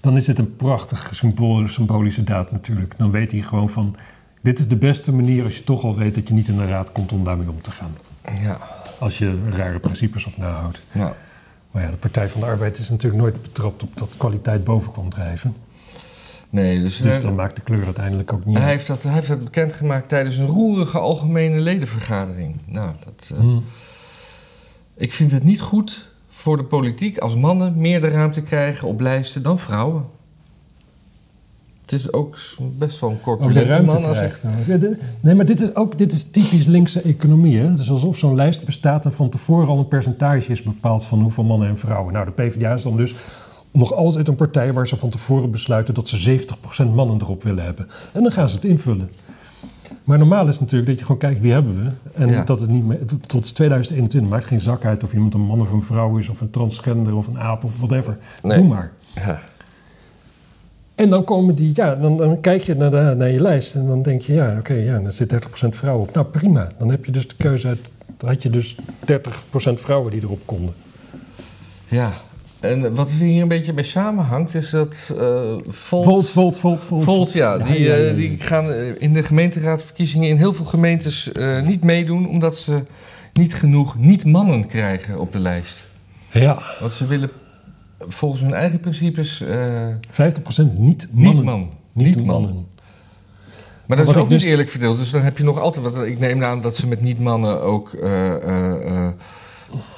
[0.00, 2.94] dan is het een prachtig symbool, symbolische daad natuurlijk.
[2.96, 3.96] Dan weet hij gewoon van,
[4.40, 6.66] dit is de beste manier als je toch al weet dat je niet in de
[6.66, 7.96] raad komt om daarmee om te gaan.
[8.40, 8.58] Ja.
[8.98, 10.80] Als je rare principes op nahoudt.
[10.92, 11.12] Nou,
[11.70, 14.92] Maar ja, de Partij van de Arbeid is natuurlijk nooit betrapt op dat kwaliteit boven
[14.92, 15.54] kwam drijven.
[16.50, 18.74] nee, dus, Dus eh, dan maakt de kleur uiteindelijk ook niet hij, uit.
[18.76, 22.56] heeft dat, hij heeft dat bekendgemaakt tijdens een roerige algemene ledenvergadering.
[22.66, 23.58] Nou, dat, eh, Hm.
[24.96, 26.09] ik vind het niet goed
[26.40, 30.04] voor de politiek als mannen meer de ruimte krijgen op lijsten dan vrouwen.
[31.80, 32.38] Het is ook
[32.78, 34.04] best wel een ruimte man.
[34.04, 34.40] Als ik,
[35.20, 37.58] Nee, maar dit is ook dit is typisch linkse economie.
[37.58, 37.66] Hè?
[37.66, 41.20] Het is alsof zo'n lijst bestaat en van tevoren al een percentage is bepaald van
[41.20, 42.12] hoeveel mannen en vrouwen.
[42.12, 43.14] Nou, de PvdA is dan dus
[43.70, 46.38] nog altijd een partij waar ze van tevoren besluiten dat ze
[46.82, 47.88] 70% mannen erop willen hebben.
[48.12, 49.10] En dan gaan ze het invullen.
[50.04, 51.90] Maar normaal is natuurlijk dat je gewoon kijkt wie hebben we.
[52.14, 52.42] En Ja.
[52.44, 55.70] dat het niet meer, tot 2021 maakt geen zak uit of iemand een man of
[55.72, 58.18] een vrouw is, of een transgender of een aap of whatever.
[58.42, 58.58] Nee.
[58.58, 58.92] Doe maar.
[59.14, 59.40] ja,
[60.94, 63.86] En dan komen die, ja, dan, dan kijk je naar, de, naar je lijst en
[63.86, 66.14] dan denk je, ja, oké, ja, dan zit 30% vrouwen op.
[66.14, 66.68] Nou, prima.
[66.78, 67.78] Dan heb je dus de keuze uit,
[68.16, 68.80] dan had je dus 30%
[69.74, 70.74] vrouwen die erop konden.
[71.88, 72.12] ja.
[72.60, 77.04] En wat hier een beetje bij samenhangt is dat eh Volt, Volt, volt, volt, volt.
[77.04, 78.14] Volt, ja, die, ja, ja, eh, ja.
[78.14, 82.84] die gaan eh, in de gemeenteraadverkiezingen in heel veel gemeentes eh, niet meedoen omdat ze
[83.32, 85.86] niet genoeg niet-mannen krijgen op de lijst.
[86.30, 87.30] Ja, Want ze willen
[88.08, 91.34] volgens hun eigen principes eh 50% niet mannen.
[91.34, 91.70] niet man.
[91.92, 92.40] Niet Niet man.
[92.42, 92.66] mannen.
[93.86, 94.98] Maar dat is ook niet dus- eerlijk verdeeld.
[94.98, 95.84] Dus dan heb je nog altijd.
[95.84, 99.12] wat ik neem aan dat ze met niet-mannen ook eh, eh, eh,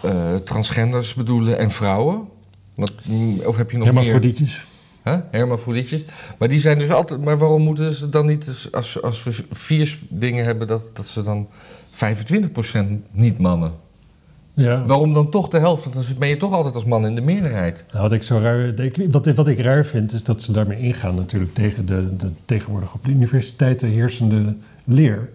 [0.03, 2.29] eh, transgenders bedoelen en vrouwen.
[3.05, 3.95] Mm, of heb je nog meer?
[3.97, 4.65] Hermafrodietjes.
[5.03, 5.17] Hè?
[5.31, 6.05] Hermafrodietjes.
[6.39, 7.21] Maar die zijn dus altijd.
[7.21, 11.07] Maar waarom moeten ze dan niet, dus als, als we vier dingen hebben, dat, dat
[11.07, 11.49] ze dan
[11.91, 12.79] 25%
[13.11, 13.73] niet mannen?
[14.55, 14.85] Ja.
[14.87, 15.93] Waarom dan toch de helft?
[15.93, 17.85] Dan ben je toch altijd als man in de meerderheid.
[17.91, 20.79] Nou, wat ik zo raar, ik- wat, wat ik raar vind, is dat ze daarmee
[20.79, 25.31] ingaan natuurlijk tegen de, de tegenwoordig op de universiteiten heersende leer.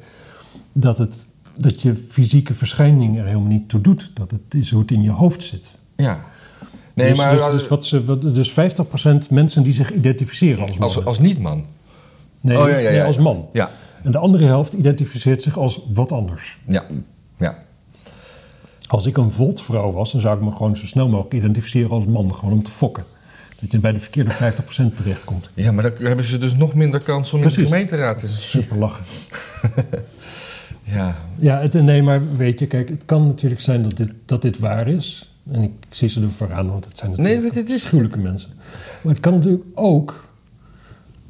[0.73, 1.26] Dat, het,
[1.58, 4.12] dat je fysieke verschijning er helemaal niet toe doet.
[4.13, 5.78] Dat het is hoe het in je hoofd zit.
[5.95, 6.23] Ja.
[6.98, 8.54] Nee, dus, maar dus, dus, wat ze, wat, dus 50%
[9.30, 10.82] mensen die zich identificeren als man.
[10.82, 11.66] als, als niet-man.
[12.42, 13.06] nee, oh, ja, ja, nee, ja.
[13.06, 13.48] als man.
[13.54, 13.72] Ja.
[14.04, 16.58] En de andere helft identificeert zich als wat anders.
[16.68, 16.86] Ja.
[17.38, 17.58] Ja.
[18.88, 22.06] Als ik een voltvrouw was, dan zou ik me gewoon zo snel mogelijk identificeren als
[22.06, 22.36] man.
[22.36, 23.04] Gewoon om te fokken.
[23.60, 24.36] Dat je bij de verkeerde 50%
[24.96, 25.52] terechtkomt.
[25.54, 28.78] Ja, maar dan hebben ze dus nog minder kans om in de gemeenteraad te Super
[28.78, 29.04] lachen.
[30.84, 34.42] Ja, Ja, het, nee, maar weet je, kijk, het kan natuurlijk zijn dat dit, dat
[34.42, 35.37] dit waar is.
[35.52, 38.50] En ik zie ze er vooraan, want het zijn natuurlijk Nee, dit is- afschuwelijke mensen.
[39.02, 40.26] Maar het kan natuurlijk ook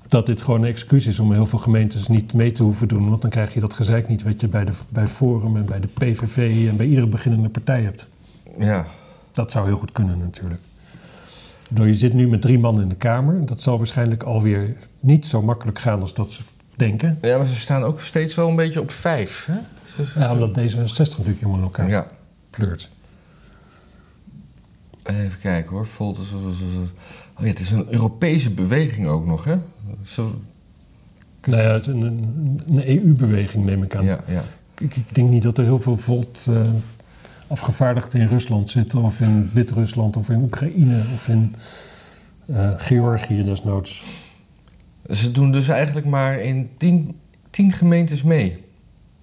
[0.08, 3.10] dat dit gewoon een excuus is om heel veel gemeentes niet mee te hoeven doen.
[3.10, 5.80] Want dan krijg je dat gezeik niet wat je bij, de, bij Forum en bij
[5.80, 8.08] de PVV en bij iedere beginnende partij hebt.
[8.60, 8.88] ja.
[9.32, 10.62] Dat zou heel goed kunnen natuurlijk.
[11.70, 13.46] Door je zit nu met drie man in de Kamer.
[13.46, 16.42] Dat zal waarschijnlijk alweer niet zo makkelijk gaan als dat ze
[16.76, 17.18] denken.
[17.22, 19.50] Ja, maar ze staan ook steeds wel een beetje op vijf.
[19.52, 19.58] Hè?
[20.20, 22.08] Ja, omdat D66 natuurlijk helemaal in elkaar ja.
[22.50, 22.90] pleurt.
[25.10, 25.86] Even kijken hoor.
[25.88, 29.56] Volt is- Oh ja, het is een Europese beweging ook nog, hè?
[30.04, 30.42] Zo,
[31.44, 32.02] Nou ja, het is een,
[32.68, 34.04] een, EU-beweging neem ik aan.
[34.06, 34.44] ja, ja.
[34.78, 36.62] Ik, ik denk niet dat er heel veel volt eh,
[37.48, 41.56] afgevaardigden in Rusland zitten, of in Wit-Rusland, of in Oekraïne, of in
[42.46, 44.04] eh, Georgië desnoods.
[45.10, 48.64] Ze doen dus eigenlijk maar in tien, tien gemeentes mee.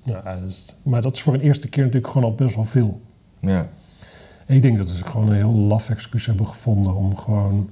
[0.02, 2.64] Ja, dat is- maar dat is voor een eerste keer natuurlijk gewoon al best wel
[2.64, 3.00] veel.
[3.40, 3.68] Ja.
[4.46, 7.68] Ik denk dat ze gewoon een heel laf excuus hebben gevonden om gewoon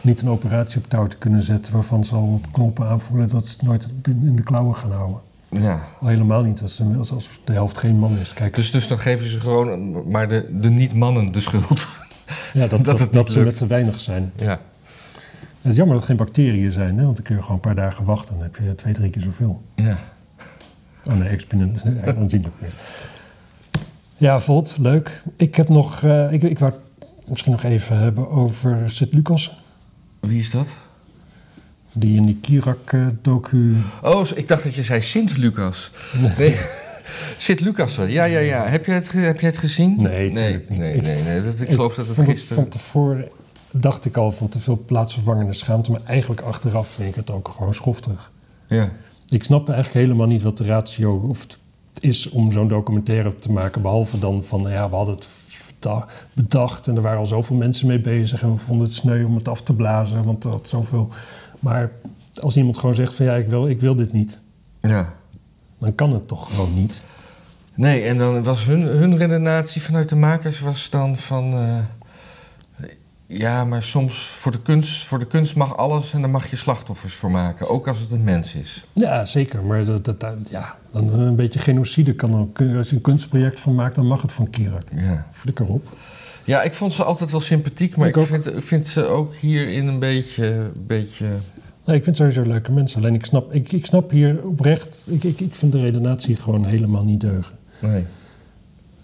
[0.00, 3.46] niet een operatie op touw te kunnen zetten waarvan ze al op knoppen aanvoelen dat
[3.46, 5.20] ze het nooit in de klauwen gaan houden.
[5.48, 5.80] ja.
[6.00, 8.32] Al helemaal niet als, ze- als, de helft geen man is.
[8.32, 11.86] Kijk, Dus, dus dan geven ze gewoon maar de, de niet-mannen de schuld.
[12.52, 14.32] ja, dat, dat dat, het ze met te weinig zijn.
[14.36, 14.60] Ja.
[15.62, 17.04] Het is jammer dat er geen bacteriën zijn, hè?
[17.04, 18.34] want dan kun je gewoon een paar dagen wachten.
[18.34, 19.62] Dan heb je twee, drie keer zoveel.
[19.74, 19.98] Ja.
[21.06, 21.82] Oh nee, exponent,
[22.18, 22.70] aanzienlijk meer.
[24.20, 25.22] Ja, Volt, leuk.
[25.36, 29.58] Ik heb nog, eh, ik, ik wou het misschien nog even hebben over Sint-Lucas.
[30.20, 30.68] Wie is dat?
[31.92, 33.76] Die in die Kirak-docu...
[34.02, 35.90] Oh, ik dacht dat je zei Sint-Lucas.
[36.38, 36.56] Nee.
[37.36, 38.66] Sint-Lucas, ja, ja, ja.
[38.66, 40.02] Heb je het, heb je het gezien?
[40.02, 40.86] Nee, natuurlijk nee, niet.
[40.86, 41.42] Nee, Ik- nee, nee.
[41.42, 42.62] Dat, ik, Ik geloof dat het gisteren...
[42.62, 43.28] Van tevoren
[43.70, 45.90] dacht ik al van te veel plaatsvervangende schaamte.
[45.90, 48.30] Maar eigenlijk achteraf vind ik het ook gewoon schoftig.
[48.66, 48.90] Ja.
[49.28, 51.58] Ik snap eigenlijk helemaal niet wat de ratio of het
[52.00, 53.82] is om zo'n documentaire te maken.
[53.82, 55.28] Behalve dan van, nou ja, we hadden het
[56.32, 58.42] bedacht en er waren al zoveel mensen mee bezig.
[58.42, 61.08] En we vonden het sneu om het af te blazen, want er had zoveel...
[61.58, 61.90] Maar
[62.40, 64.40] als iemand gewoon zegt van, ja, ik wil, ik wil dit niet.
[64.80, 65.18] ja.
[65.78, 67.04] Dan kan het toch gewoon niet.
[67.74, 71.52] Nee, en dan was hun, hun redenatie vanuit de makers was dan van...
[71.52, 71.78] eh,
[73.32, 76.56] ja, maar soms voor de, kunst, voor de kunst mag alles en daar mag je
[76.56, 77.68] slachtoffers voor maken.
[77.68, 78.84] Ook als het een mens is.
[78.92, 79.62] Ja, zeker.
[79.62, 82.60] Maar dat, dat, ja, dan een beetje genocide kan ook.
[82.76, 84.82] Als je een kunstproject van maakt, dan mag het van Kirak.
[84.94, 85.26] Ja.
[85.32, 85.88] Flikker op.
[86.44, 89.98] ja, ik vond ze altijd wel sympathiek, maar Ik vind, vind ze ook hierin een
[89.98, 90.70] beetje...
[90.86, 91.26] beetje
[91.84, 93.00] Nee, ik vind sowieso leuke mensen.
[93.00, 95.04] Alleen ik snap, ik, ik snap hier oprecht...
[95.06, 97.58] Ik, ik, ik vind de redenatie gewoon helemaal niet deugen.
[97.78, 98.04] nee.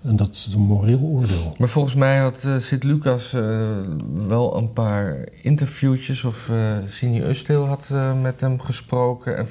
[0.07, 1.55] En dat is een moreel oordeel.
[1.59, 3.79] Maar volgens mij had eh Sint-Lucas eh,
[4.27, 6.25] wel een paar interviewtjes...
[6.25, 7.93] of eh Sini Ustil had
[8.23, 9.37] met hem gesproken.
[9.37, 9.47] En,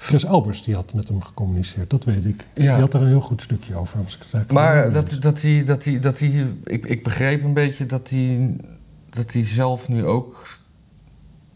[0.00, 2.44] Chris Albers die had met hem gecommuniceerd, dat weet ik.
[2.54, 2.72] Ja.
[2.72, 3.98] Die had er een heel goed stukje over.
[4.48, 8.56] Maar dat, dat hij, dat hij, dat hij, ik, ik begreep een beetje dat hij,
[9.10, 10.46] dat hij zelf nu ook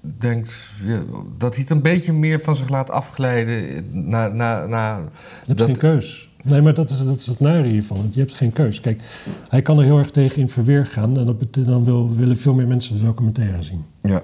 [0.00, 1.02] denkt, ja,
[1.38, 4.96] dat hij het een beetje meer van zich laat afglijden na, na, na.
[4.96, 5.02] Je
[5.46, 6.33] hebt dat- geen keus.
[6.44, 7.96] Nee, maar dat is, dat is het nare hiervan.
[7.96, 8.80] want Je hebt geen keus.
[8.80, 9.02] Kijk,
[9.48, 11.18] hij kan er heel erg tegen in verweer gaan.
[11.18, 13.84] En dat dan wil, willen veel meer mensen de documentaire zien.
[14.02, 14.22] ja,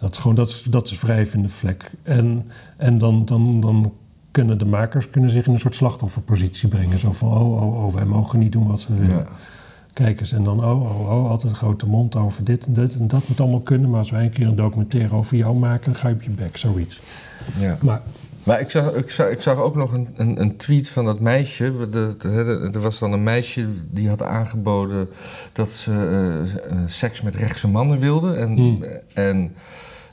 [0.00, 1.90] Dat is gewoon, dat is, dat is wrijf in de vlek.
[2.02, 3.92] En, en dan, dan, dan
[4.30, 6.98] kunnen de makers kunnen zich in een soort slachtofferpositie brengen.
[6.98, 9.16] Zo van, oh, oh, oh, wij mogen niet doen wat we willen.
[9.16, 9.26] ja,
[9.92, 12.94] Kijk eens, en dan, oh, oh, oh, altijd een grote mond over dit en dit
[12.94, 13.90] en dat moet allemaal kunnen.
[13.90, 16.30] Maar als wij een keer een documentaire over jou maken, dan ga je op je
[16.30, 17.02] bek, zoiets.
[17.58, 17.78] ja.
[17.82, 18.00] Maar,
[18.44, 21.20] Maar ik zag, ik zag, ik zag ook nog een, een, een tweet van dat
[21.20, 21.72] meisje.
[22.72, 25.08] Er was dan een meisje die had aangeboden
[25.52, 28.34] dat ze eh, eh, seks met rechtse mannen wilde.
[28.34, 28.84] En, Hmm.
[29.14, 29.54] en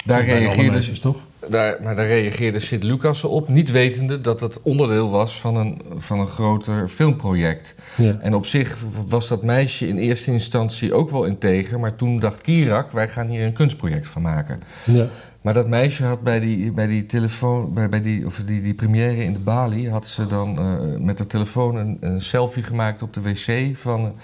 [0.06, 1.18] daar reageerde meisjes, toch?
[1.50, 6.20] Daar, maar daar reageerde Sint-Lucas op, niet wetende dat het onderdeel was van een, van
[6.20, 7.76] een groter filmproject.
[7.98, 8.18] Ja.
[8.22, 12.42] En op zich was dat meisje in eerste instantie ook wel integer, maar toen dacht
[12.42, 14.62] Kirak, wij gaan hier een kunstproject van maken.
[14.84, 15.06] ja.
[15.42, 18.74] Maar dat meisje had bij die, bij die telefoon, bij, bij die, of die, die
[18.74, 23.02] première in de Bali, had ze dan eh, met haar telefoon een, een selfie gemaakt
[23.02, 24.16] op de wc van...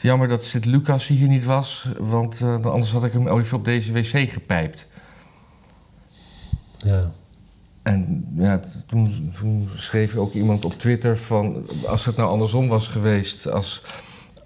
[0.00, 3.92] jammer dat Sint-Lucas hier niet was, want eh, anders had ik hem even op deze
[3.92, 4.88] wc gepijpt.
[6.78, 7.10] ja.
[7.82, 11.66] En ja, toen, toen schreef ook iemand op Twitter van...
[11.86, 13.50] als het nou andersom was geweest...
[13.50, 13.82] als,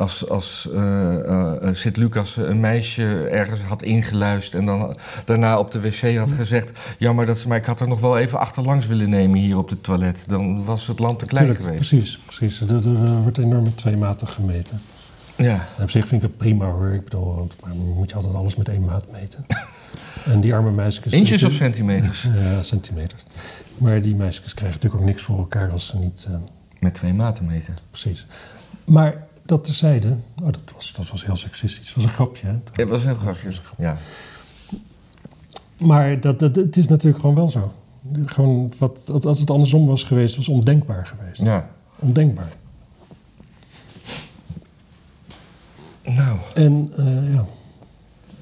[0.03, 4.61] als, als eh, eh, eh, Sint-Lucas een meisje ergens had ingeluisterd...
[4.61, 6.79] en dan daarna op de wc had gezegd...
[6.99, 9.69] jammer, dat, ze- maar ik had er nog wel even achterlangs willen nemen hier op
[9.69, 10.25] het toilet.
[10.29, 11.89] Dan was het land te klein Tuurlijk, geweest.
[11.91, 12.19] precies.
[12.19, 12.61] precies.
[12.61, 14.81] Er, wordt enorm met twee maten gemeten.
[15.37, 16.93] Ja, En op zich vind ik het prima hoor.
[16.93, 17.49] Ik bedoel,
[17.97, 19.47] moet je altijd alles met één maat meten?
[20.33, 21.13] en die arme meisjes...
[21.13, 22.29] inches of centimeters?
[22.43, 23.23] Ja, centimeters.
[23.79, 26.29] Maar die meisjes krijgen natuurlijk ook niks voor elkaar als ze niet...
[26.79, 27.77] Met twee maten meten.
[27.91, 28.27] precies.
[28.85, 30.17] Maar dat tezijde...
[30.43, 31.87] Oh, dat, was, dat was heel seksistisch.
[31.87, 32.53] Dat was een grapje, hè?
[32.73, 33.75] Het was heel grappig.
[33.79, 33.97] Ja.
[35.77, 37.73] Maar dat, dat, het is natuurlijk gewoon wel zo.
[38.27, 41.43] Gewoon wat, als het andersom was geweest, was ondenkbaar geweest.
[41.43, 41.71] ja.
[41.99, 42.53] Ondenkbaar.
[46.03, 47.45] Nou, En eh, ja.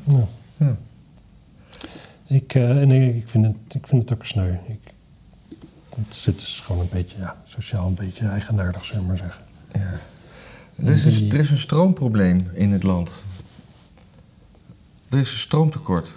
[0.07, 0.27] ja.
[0.57, 0.77] Ja.
[2.27, 4.55] Ik, eh, en ik, ik, vind het, ik vind het ook sneu.
[4.67, 4.93] Ik,
[5.95, 9.45] het zit dus gewoon een beetje, ja, sociaal een beetje eigenaardig, zullen we maar zeggen.
[9.73, 10.01] ja.
[10.85, 13.11] Er, is een, er is een stroomprobleem in het land.
[15.09, 16.09] Er is een stroomtekort.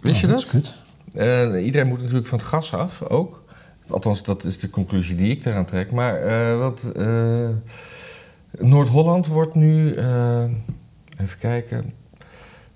[0.00, 0.38] Wist je dat?
[0.38, 0.74] is kut.
[1.14, 3.44] Eh, iedereen moet natuurlijk van het gas af, ook.
[3.88, 5.90] Althans, dat is de conclusie die ik daaraan trek.
[5.90, 7.48] Maar eh, wat, eh,
[8.58, 9.94] Noord-Holland wordt nu,
[11.16, 11.92] even kijken,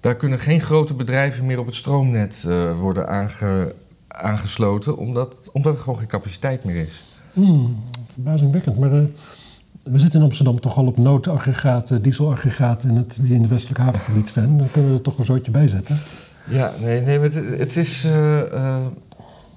[0.00, 2.46] daar kunnen geen grote bedrijven meer op het stroomnet
[2.76, 3.74] worden aange-
[4.08, 7.02] aangesloten, omdat, omdat er gewoon geen capaciteit meer is.
[7.32, 7.76] Hmm,
[8.12, 8.78] verbazingwekkend.
[8.78, 8.90] Maar
[9.82, 13.80] we zitten in Amsterdam toch al op noodaggregaten, dieselaggregaten in het, die in het westelijk
[13.80, 14.58] havengebied staan.
[14.58, 15.98] Dan kunnen we er toch een zootje bij zetten.
[16.44, 18.86] Ja, nee, nee het, het is eh, eh,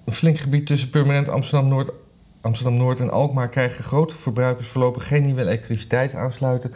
[0.05, 1.91] een flink gebied tussen permanent Amsterdam-Noord
[2.43, 6.71] Amsterdam-Noord en Alkmaar krijgen grote verbruikers voorlopig geen nieuwe elektriciteit aansluiten.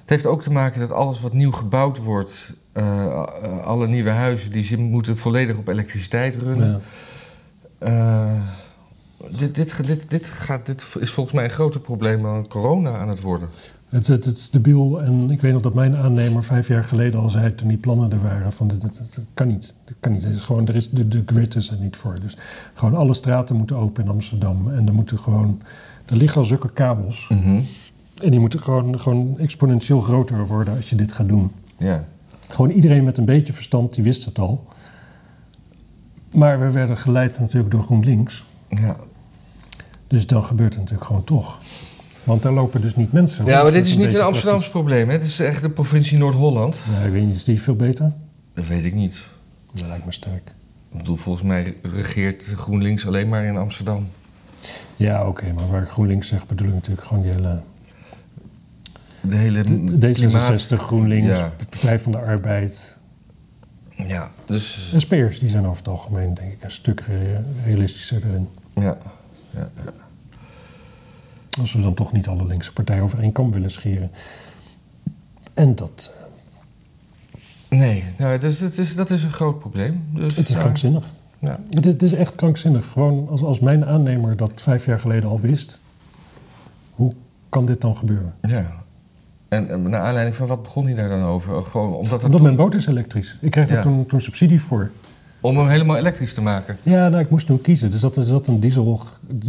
[0.00, 4.10] Het heeft ook te maken dat alles wat nieuw gebouwd wordt, eh, eh, alle nieuwe
[4.10, 6.82] huizen, die moeten volledig op elektriciteit runnen.
[7.80, 8.42] Ja.
[9.38, 13.08] Dit, dit, dit, dit, gaat, dit is volgens mij een groter probleem dan corona aan
[13.08, 13.48] het worden.
[13.88, 17.20] Het, het, het is debiel en ik weet nog dat mijn aannemer vijf jaar geleden
[17.20, 19.74] al zei toen die plannen er waren van dit, dit, dit kan niet.
[19.84, 20.22] Dit kan niet.
[20.24, 22.20] Het is gewoon, er is, de, de grid is er niet voor.
[22.20, 22.36] Dus
[22.74, 25.62] gewoon alle straten moeten open in Amsterdam en er moeten gewoon,
[26.06, 27.60] er liggen al zulke kabels Mhm.
[28.22, 31.50] en die moeten gewoon, gewoon exponentieel groter worden als je dit gaat doen.
[31.78, 32.04] Ja.
[32.48, 34.66] Gewoon iedereen met een beetje verstand, die wist het al.
[36.32, 38.44] Maar we werden geleid natuurlijk door GroenLinks.
[38.80, 38.96] Ja.
[40.06, 41.58] Dus dan gebeurt het natuurlijk gewoon toch.
[42.24, 43.44] Want daar lopen dus niet mensen.
[43.44, 45.08] ja, maar dit is niet een Amsterdams probleem.
[45.08, 45.12] Hè?
[45.14, 46.76] Het is echt de provincie Noord-Holland.
[46.92, 48.12] Ja, ik weet niet, is die veel beter?
[48.54, 49.16] Dat weet ik niet.
[49.72, 50.52] Dat lijkt me sterk.
[50.92, 54.08] Ik bedoel, volgens mij regeert GroenLinks alleen maar in Amsterdam.
[54.96, 57.60] Ja, oké, maar waar ik GroenLinks zeg, bedoel ik natuurlijk gewoon die hele...
[59.20, 60.62] De hele D- D66, klimaat...
[60.66, 61.52] GroenLinks, Ja.
[61.70, 62.98] Partij van de Arbeid.
[64.06, 64.94] Ja, dus...
[64.96, 68.48] SP'ers, die zijn over het algemeen, denk ik, een stuk re- realistischer erin.
[68.80, 68.98] Ja.
[71.60, 74.10] Als we dan toch niet alle linkse partijen over één kam willen scheren.
[75.54, 76.24] En dat, eh,
[77.78, 80.04] Nee, nou, dus dat, is, dat is een groot probleem.
[80.14, 80.60] Dus, het is ja.
[80.60, 81.04] krankzinnig.
[81.38, 81.60] Ja.
[81.70, 82.90] Het, het is echt krankzinnig.
[82.90, 85.80] Gewoon als, als mijn aannemer dat vijf jaar geleden al wist.
[86.90, 87.12] Hoe
[87.48, 88.34] kan dit dan gebeuren?
[88.40, 88.84] ja.
[89.48, 91.62] En, en naar aanleiding van wat begon hij daar dan over?
[91.62, 93.38] Gewoon omdat het Omdat toen- mijn boot is elektrisch.
[93.40, 93.82] Ik kreeg daar Ja.
[93.82, 94.90] toen, toen subsidie voor.
[95.46, 96.76] Om hem helemaal elektrisch te maken.
[96.82, 97.92] Ja, nou, ik moest toen kiezen.
[97.92, 99.00] Er zat, er zat een, diesel,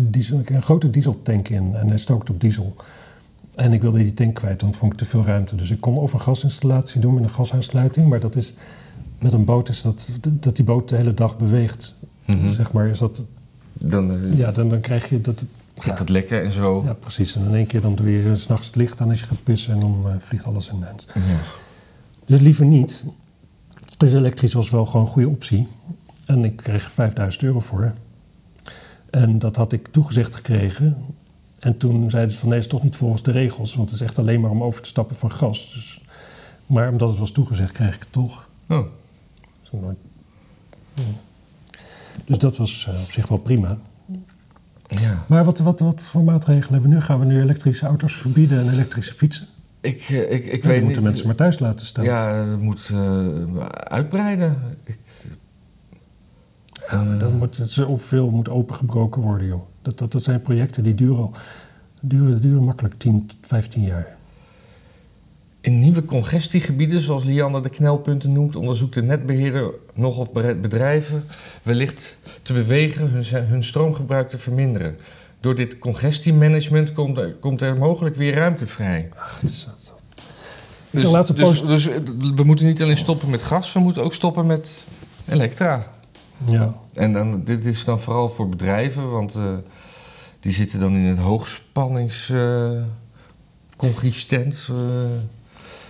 [0.04, 2.76] diesel, een grote dieseltank in en hij stookt op diesel.
[3.56, 5.56] En ik wilde die tank kwijt, want vond ik te veel ruimte.
[5.56, 8.10] Dus ik kon of een gasinstallatie doen met een gasaansluiting.
[8.10, 8.54] Maar dat is,
[9.20, 11.96] met een boot is dat, dat die boot de hele dag beweegt.
[12.26, 12.48] Mhm.
[12.48, 13.26] Zeg maar, is dat,
[13.74, 15.46] Dan eh, ja, dan, dan krijg je dat...
[15.78, 16.84] gaat het lekken en zo.
[16.86, 17.36] Ja, precies.
[17.36, 19.74] En in één keer dan doe je s'nachts het licht aan als je gaat pissen
[19.74, 21.08] en dan eh, vliegt alles in de hand.
[21.14, 21.22] Ja.
[22.26, 23.04] Dus liever niet.
[23.98, 25.68] Dus elektrisch was wel gewoon een goede optie.
[26.26, 27.94] En ik kreeg 5000 euro voor.
[29.10, 30.98] En dat had ik toegezegd gekregen.
[31.60, 33.76] En toen zeiden ze van nee, het is toch niet volgens de regels.
[33.76, 35.74] Want het is echt alleen maar om over te stappen van gas.
[35.74, 36.02] Dus,
[36.66, 38.50] maar omdat het was toegezegd, kreeg ik het toch.
[38.70, 38.86] Oh.
[39.62, 39.72] Dus,
[42.26, 43.78] dus dat was eh, op zich wel prima.
[44.88, 45.26] Ja.
[45.28, 47.02] Maar wat, wat, wat voor maatregelen hebben we nu?
[47.02, 49.48] Gaan we nu elektrische auto's verbieden en elektrische fietsen?
[49.82, 50.84] Ik, eh, ik, ik weet niet.
[50.84, 52.04] moeten mensen maar thuis laten staan.
[52.04, 54.58] Ja, het moet eh, uitbreiden.
[54.84, 55.00] Ik,
[56.90, 59.62] Ja, maar dan moet het zoveel moet opengebroken worden, joh.
[59.82, 61.34] Dat, dat, dat zijn projecten die duren al
[62.02, 64.16] duren, duren makkelijk 10 tot 15 jaar.
[65.62, 71.24] In nieuwe congestiegebieden, zoals Liander de knelpunten noemt, onderzoekt de netbeheerder nog of bedrijven
[71.64, 74.98] wellicht te bewegen hun, hun stroomgebruik te verminderen.
[75.40, 79.10] Door dit congestiemanagement komt er, komt er mogelijk weer ruimte vrij.
[79.16, 79.96] Ach, het is dat.
[80.90, 82.00] Dus, dus, dus eh,
[82.36, 84.74] we moeten niet alleen stoppen met gas, we moeten ook stoppen met
[85.26, 85.88] elektra.
[86.46, 89.54] Ja, En dan, dit is dan vooral voor bedrijven, want eh,
[90.40, 92.32] die zitten dan in het hoogspannings
[93.78, 94.76] congestent, eh,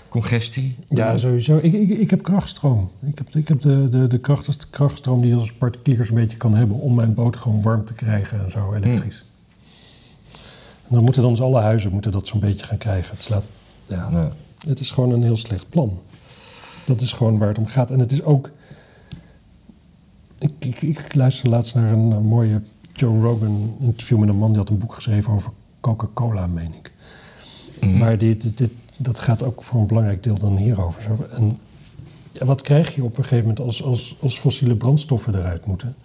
[0.09, 0.75] congestie.
[0.89, 1.57] ja sowieso.
[1.61, 2.91] Ik, ik, ik heb krachtstroom.
[3.05, 6.37] Ik heb, ik heb de, de, de kracht, krachtstroom die je als particuliers een beetje
[6.37, 6.77] kan hebben...
[6.77, 9.19] om mijn boot gewoon warm te krijgen en zo, elektrisch.
[9.19, 9.36] En
[10.89, 13.13] dan moeten dan dus alle huizen moeten dat zo'n beetje gaan krijgen.
[13.13, 13.43] Het, slaat,
[13.85, 14.31] ja, Ja.
[14.67, 15.99] het is gewoon een heel slecht plan.
[16.85, 17.91] Dat is gewoon waar het om gaat.
[17.91, 18.51] En het is ook...
[20.39, 22.61] Ik, ik, ik luisterde laatst naar een, mooie
[22.93, 24.49] Joe Rogan interview met een man...
[24.49, 26.91] die had een boek geschreven over Coca-Cola, meen ik.
[27.81, 27.97] Mhm.
[27.97, 31.01] Maar dit, dit, dit- dat gaat ook voor een belangrijk deel dan hierover.
[31.01, 31.25] Zo.
[31.35, 31.59] En
[32.31, 35.95] ja, wat krijg je op een gegeven moment als, als, als fossiele brandstoffen eruit moeten?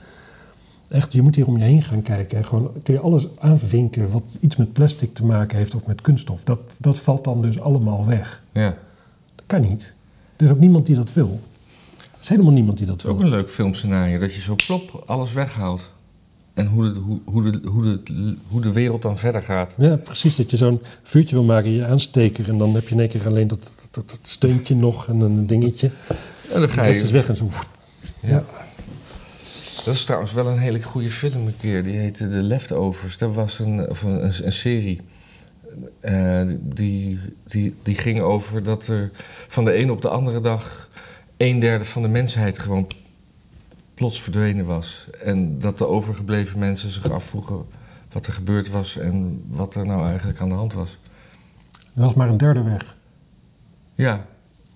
[0.93, 2.39] Echt, je moet hier om je heen gaan kijken.
[2.39, 6.01] En gewoon kun je alles aanvinken wat iets met plastic te maken heeft of met
[6.01, 6.45] kunststof.
[6.45, 8.43] Dat, dat valt dan dus allemaal weg.
[8.53, 8.77] ja.
[9.35, 9.95] Dat kan niet.
[10.37, 11.41] Er is ook niemand die dat wil.
[11.99, 13.27] Er is helemaal niemand die dat is ook wil.
[13.27, 15.91] een leuk filmscenario, dat je zo plop alles weghaalt.
[16.55, 19.73] En hoe de, hoe, hoe, de, hoe, de, hoe de wereld dan verder gaat.
[19.77, 20.37] Ja, precies.
[20.37, 22.49] Dat je zo'n vuurtje wil maken, je aansteker.
[22.49, 25.91] En dan heb je in één keer alleen dat, dat, steuntje nog en een dingetje.
[26.07, 27.15] En dan De ga rest is je...
[27.15, 27.49] weg en zo.
[28.21, 28.45] Ja.
[29.85, 31.83] Dat is trouwens wel een hele goede film een keer.
[31.83, 33.19] Die heette The Leftovers.
[33.19, 35.01] Dat was een, of een, een, een serie.
[36.01, 39.11] Eh, die, die, die ging over dat er
[39.49, 40.91] van de ene op de andere dag...
[41.37, 42.87] een derde van de mensheid gewoon
[43.95, 45.07] plots verdwenen was.
[45.23, 47.65] En dat de overgebleven mensen zich afvroegen
[48.13, 48.97] wat er gebeurd was...
[48.97, 50.99] en wat er nou eigenlijk aan de hand was.
[51.95, 52.97] Er was maar een derde weg.
[53.95, 54.27] Ja,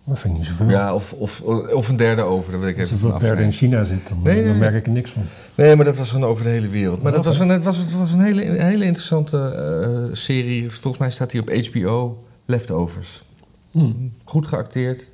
[0.06, 0.68] Dat vind ik niet zoveel.
[0.68, 3.42] ja of, of, of een derde over, dat weet ik Als even het dat derde
[3.42, 3.52] in.
[3.52, 4.54] China zit, dan, Nee, dan nee.
[4.58, 5.22] merk ik er niks van.
[5.54, 7.02] Nee, maar dat was dan over de hele wereld.
[7.02, 10.70] Maar dat was een, het was, het was een hele, hele interessante eh, serie.
[10.70, 12.24] Volgens mij staat die op HBO.
[12.44, 13.24] Leftovers.
[13.70, 13.92] Hm.
[14.24, 15.10] Goed geacteerd.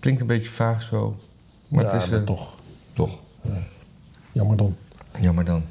[0.00, 1.16] Klinkt een beetje vaag zo.
[1.68, 2.58] Maar ja, het is maar eh, toch.
[2.92, 3.18] toch.
[4.32, 4.76] Jammer dan.
[5.20, 5.62] Jammer dan.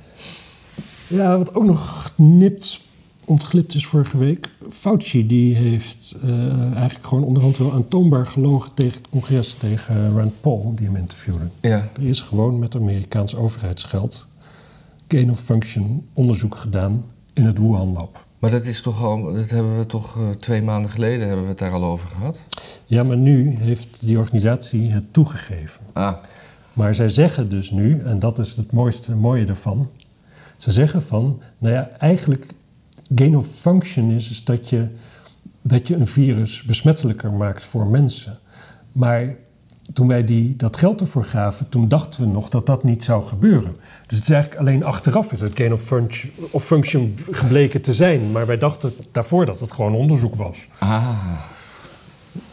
[1.07, 2.81] Ja, wat ook nog nipt
[3.25, 4.49] ontglipt is vorige week.
[4.69, 10.41] Fauci die heeft eh, eigenlijk gewoon onderhand wel aantoonbaar gelogen tegen het congres, tegen Rand
[10.41, 11.47] Paul, die hem interviewde.
[11.61, 11.89] Ja.
[11.95, 14.27] Er is gewoon met Amerikaans overheidsgeld
[15.07, 18.25] gain of function onderzoek gedaan in het Wuhan Lab.
[18.39, 21.49] Maar dat is toch al, dat hebben we toch eh, twee maanden geleden hebben we
[21.49, 22.39] het daar al over gehad.
[22.85, 25.81] Ja, maar nu heeft die organisatie het toegegeven.
[25.93, 26.13] Ah,
[26.73, 29.89] Maar zij zeggen dus nu, en dat is het mooiste mooie ervan.
[30.57, 32.45] Ze zeggen van, nou ja, eigenlijk
[33.15, 34.87] gain of function is, is dat, je,
[35.61, 38.39] dat je een virus besmettelijker maakt voor mensen.
[38.91, 39.35] Maar
[39.93, 43.25] toen wij die, dat geld ervoor gaven, toen dachten we nog dat dat niet zou
[43.25, 43.75] gebeuren.
[44.07, 47.93] Dus het is eigenlijk alleen achteraf is het gain of function, of function gebleken te
[47.93, 48.31] zijn.
[48.31, 50.67] Maar wij dachten daarvoor dat het gewoon onderzoek was.
[50.79, 51.41] ah.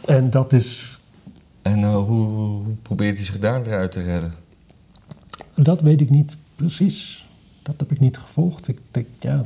[0.05, 0.99] En dat is
[1.61, 4.33] En eh, hoe, hoe probeert hij zich daar weer uit te redden?
[5.55, 7.25] Dat weet ik niet precies.
[7.61, 8.67] Dat heb ik niet gevolgd.
[8.67, 9.41] Ik denk, ja.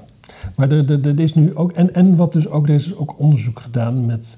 [0.56, 1.72] Maar er, is nu ook.
[1.72, 2.68] En, en wat dus ook.
[2.68, 4.38] Er is ook onderzoek gedaan met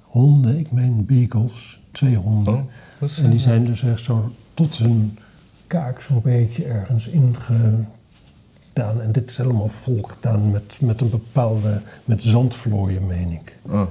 [0.00, 0.58] honden.
[0.58, 1.80] Ik meen beagles.
[1.92, 2.54] Twee honden.
[3.00, 5.18] Oh, en die zijn dus echt zo tot hun
[5.66, 9.02] kaak zo'n beetje ergens ingedaan.
[9.02, 11.80] En dit is helemaal vol gedaan met, met een bepaalde.
[12.04, 13.56] met zandvlooien, meen ik.
[13.62, 13.82] Oh.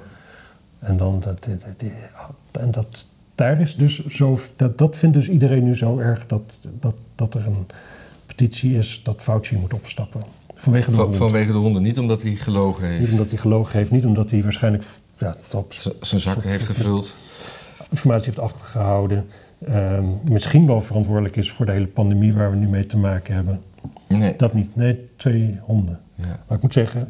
[0.80, 5.30] En dan dat, dat, dat- en dat daar is dus zo, dat, dat vindt dus
[5.30, 7.66] iedereen nu zo erg dat, dat, dat er een
[8.26, 10.22] petitie is dat Fauci moet opstappen.
[10.58, 11.16] Vanwege de Van- hond.
[11.16, 13.12] vanwege de honden, niet omdat hij gelogen Niet heeft.
[13.12, 14.84] omdat hij gelogen heeft, niet omdat hij waarschijnlijk
[15.18, 15.36] ja,
[16.02, 17.16] zijn zakken heeft gevuld.
[17.90, 19.26] informatie heeft achtergehouden.
[19.66, 23.36] Ehm, misschien wel verantwoordelijk is voor de hele pandemie waar we nu mee te maken
[23.36, 23.62] hebben.
[24.08, 24.36] Nee.
[24.36, 24.76] Dat niet.
[24.76, 26.00] Nee, twee honden.
[26.16, 26.26] Ja.
[26.48, 27.08] Maar ik moet zeggen,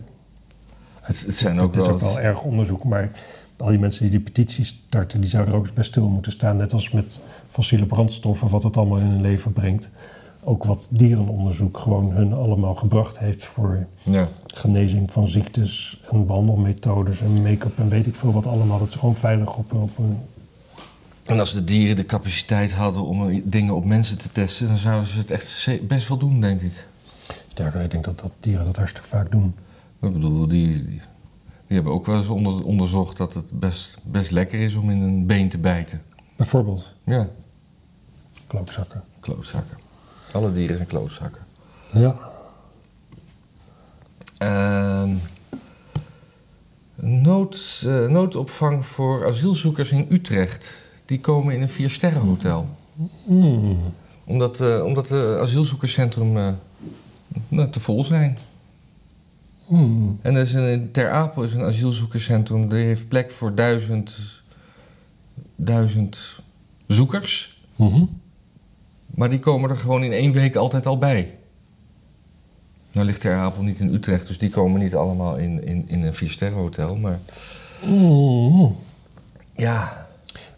[1.02, 3.12] Het, het zijn ook Het is ook wel erg onderzoek, maar
[3.58, 6.58] al die mensen die die petitie starten, die zouden er ook bij stil moeten staan.
[6.58, 7.20] Net als met
[7.50, 9.90] fossiele brandstoffen, wat het allemaal in hun leven brengt.
[10.50, 14.28] Ook wat dierenonderzoek gewoon hun allemaal gebracht heeft voor Ja.
[14.48, 18.80] genezing van ziektes en behandelmethodes en make-up en weet ik veel wat allemaal.
[18.80, 20.18] Dat ze gewoon veilig op, op een...
[21.26, 24.78] En als de dieren de capaciteit hadden om eh, dingen op mensen te testen, dan
[24.78, 26.88] zouden ze het echt best wel doen, denk ik.
[27.48, 29.56] Sterker, ik denk dat, dat dieren dat hartstikke vaak doen.
[30.02, 31.02] Ik bedoel, die, die, die
[31.76, 35.26] hebben ook wel eens onder- onderzocht dat het best, best lekker is om in een
[35.26, 36.02] been te bijten.
[36.36, 37.28] Bijvoorbeeld Ja,
[38.48, 39.04] klootzakken.
[39.20, 39.78] klootzakken.
[40.38, 41.42] Alle dieren zijn klootzakken.
[41.92, 42.16] Ja.
[44.38, 45.16] Ehm,
[46.96, 50.82] nood, eh, noodopvang voor asielzoekers in Utrecht.
[51.06, 52.68] Die komen in een viersterrenhotel.
[53.26, 53.80] Hmm.
[54.24, 56.50] Omdat, eh omdat het asielzoekerscentrum eh,
[57.48, 58.38] nou, te vol zijn.
[59.66, 60.20] Hmm.
[60.22, 62.70] En er is een, Ter Apel is een asielzoekerscentrum.
[62.70, 64.18] Die heeft plek voor duizend,
[65.56, 66.40] duizend
[66.88, 67.62] zoekers.
[67.76, 68.04] Mhm.
[69.18, 71.36] Maar die komen er gewoon in één week altijd al bij.
[72.92, 76.04] Nou ligt Ter Apel niet in Utrecht, dus die komen niet allemaal in, in, in
[76.04, 76.96] een viersterrenhotel.
[76.96, 77.20] Maar
[77.82, 78.76] Hmm.
[79.56, 80.08] ja,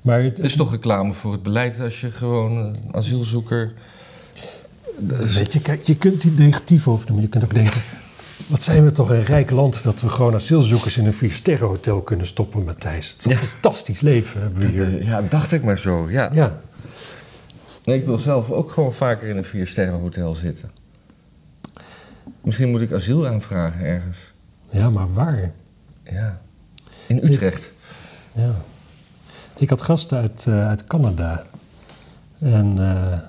[0.02, 3.74] Maar het is toch reclame voor het beleid als je gewoon een asielzoeker...
[4.98, 7.54] Dat is- Weet je, kijk, je kunt die negatief over doen, maar je kunt ook
[7.54, 7.82] denken...
[8.48, 12.28] Wat zijn we toch een rijk land dat we gewoon asielzoekers in een viersterrenhotel kunnen
[12.28, 13.10] stoppen, Matthijs.
[13.10, 15.04] Het is een fantastisch leven hebben we hier.
[15.06, 16.30] Ja, dacht ik maar zo, ja.
[16.34, 16.60] Ja,
[17.90, 20.72] Nee, ik wil zelf ook gewoon vaker in een viersterrenhotel zitten.
[22.42, 24.18] Misschien moet ik asiel aanvragen ergens.
[24.70, 25.52] ja maar waar?
[26.04, 26.42] Ja.
[27.08, 27.72] In Utrecht.
[28.32, 28.56] Ja.
[29.56, 31.44] Ik had gasten uit, eh, uit Canada.
[32.40, 33.20] En eh,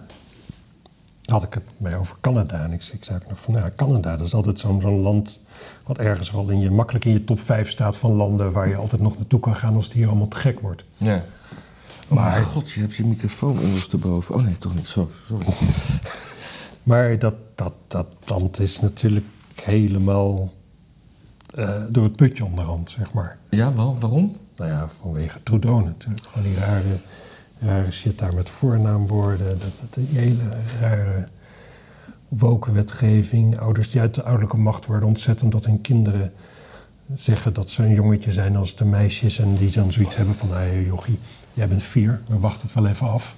[1.24, 2.62] had ik het mee over Canada.
[2.62, 5.40] En ik, ik zei ook nog van, ja, Canada, dat is altijd zo'n zo'n land...
[5.84, 8.52] wat ergens wel in je, makkelijk in je top 5 staat van landen...
[8.52, 10.84] waar je altijd nog naartoe kan gaan als het hier allemaal te gek wordt.
[10.96, 11.22] Ja.
[12.10, 14.34] Oh Maar- mijn god, je hebt je microfoon ondersteboven.
[14.34, 14.86] Oh nee, toch niet.
[14.86, 15.46] Zo, sorry.
[16.82, 20.52] Maar dat, dat, dat land is natuurlijk helemaal
[21.54, 23.38] eh, door het putje onderhand, zeg maar.
[23.50, 24.36] Ja, wel, waarom?
[24.56, 26.26] Nou ja, vanwege Trudeau natuurlijk.
[26.26, 26.98] Gewoon die rare,
[27.58, 29.58] rare shit daar met voornaamwoorden.
[29.58, 31.28] Dat, dat, die hele rare
[32.28, 33.58] wokenwetgeving.
[33.58, 36.32] Ouders die uit de ouderlijke macht worden ontzettend dat hun kinderen
[37.12, 39.38] zeggen dat ze een jongetje zijn als de meisjes.
[39.38, 41.18] En die dan zoiets hebben van, hé jochie,
[41.54, 43.34] jij bent vier, we wachten het wel even af.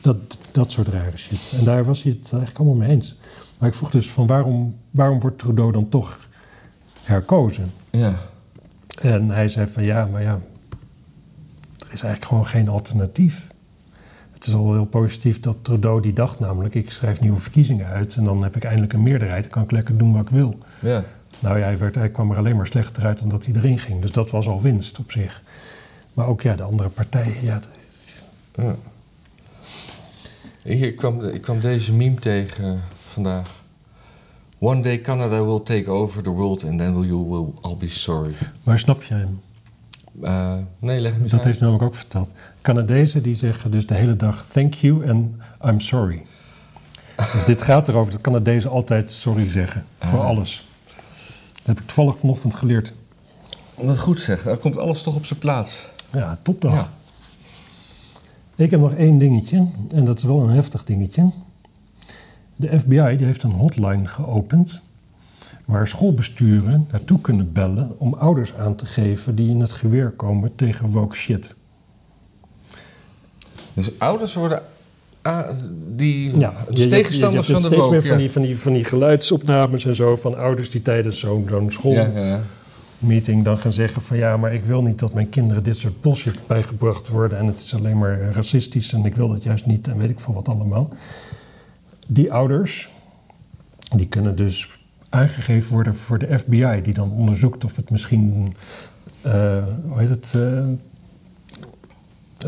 [0.00, 1.52] Dat, dat soort rare shit.
[1.58, 3.16] En daar was hij het eigenlijk allemaal mee eens.
[3.58, 6.28] Maar ik vroeg dus van waarom, waarom wordt Trudeau dan toch
[7.02, 7.72] herkozen?
[7.90, 8.14] Ja.
[9.00, 10.40] En hij zei van ja, maar ja,
[11.78, 13.52] er is eigenlijk gewoon geen alternatief.
[14.32, 18.16] Het is al heel positief dat Trudeau die dacht namelijk, ik schrijf nieuwe verkiezingen uit
[18.16, 20.58] en dan heb ik eindelijk een meerderheid, dan kan ik lekker doen wat ik wil.
[20.80, 21.04] Ja.
[21.44, 23.78] Nou ja, hij, werd, hij kwam er alleen maar slechter uit dan dat hij erin
[23.78, 24.00] ging.
[24.00, 25.42] Dus dat was al winst op zich.
[26.14, 27.60] Maar ook ja, de andere partijen, ja,
[28.54, 28.74] ja.
[30.62, 33.62] Ik, kwam, ik kwam deze meme tegen vandaag.
[34.58, 38.34] One day Canada will take over the world and then you will all be sorry.
[38.62, 39.40] Maar snap je hem?
[40.22, 41.44] Uh, nee, leg me Dat uit.
[41.44, 42.28] heeft hij namelijk ook verteld.
[42.62, 46.22] Canadezen die zeggen dus de hele dag thank you en I'm sorry.
[47.16, 50.26] Dus dit gaat erover dat Canadezen altijd sorry zeggen voor Ah.
[50.26, 50.68] alles.
[51.64, 52.94] Dat heb ik toevallig vanochtend geleerd.
[53.74, 55.88] Wat goed zeg, dan komt alles toch op zijn plaats.
[56.12, 56.72] Ja, topdag.
[56.72, 56.90] Ja.
[58.54, 61.30] Ik heb nog één dingetje, en dat is wel een heftig dingetje.
[62.56, 64.82] De FBI die heeft een hotline geopend
[65.66, 70.54] waar schoolbesturen naartoe kunnen bellen om ouders aan te geven die in het geweer komen
[70.54, 71.56] tegen woke shit.
[73.72, 74.62] Dus ouders worden
[75.26, 75.50] a-
[75.96, 77.90] die Ja, dus tegenstanders je, je, van de steeds woke.
[77.92, 81.46] meer van die, van, die, van die geluidsopnames en zo van ouders die tijdens zo'n
[81.48, 85.62] zo'n schoolmeeting Ja, dan gaan zeggen van ja, maar ik wil niet dat mijn kinderen
[85.62, 89.42] dit soort bullshit bijgebracht worden en het is alleen maar racistisch en ik wil dat
[89.42, 90.88] juist niet en weet ik veel wat allemaal.
[92.06, 92.90] Die ouders,
[93.96, 94.70] die kunnen dus
[95.08, 98.48] aangegeven worden voor de FBI, die dan onderzoekt of het misschien,
[99.20, 100.64] eh, hoe heet het, eh,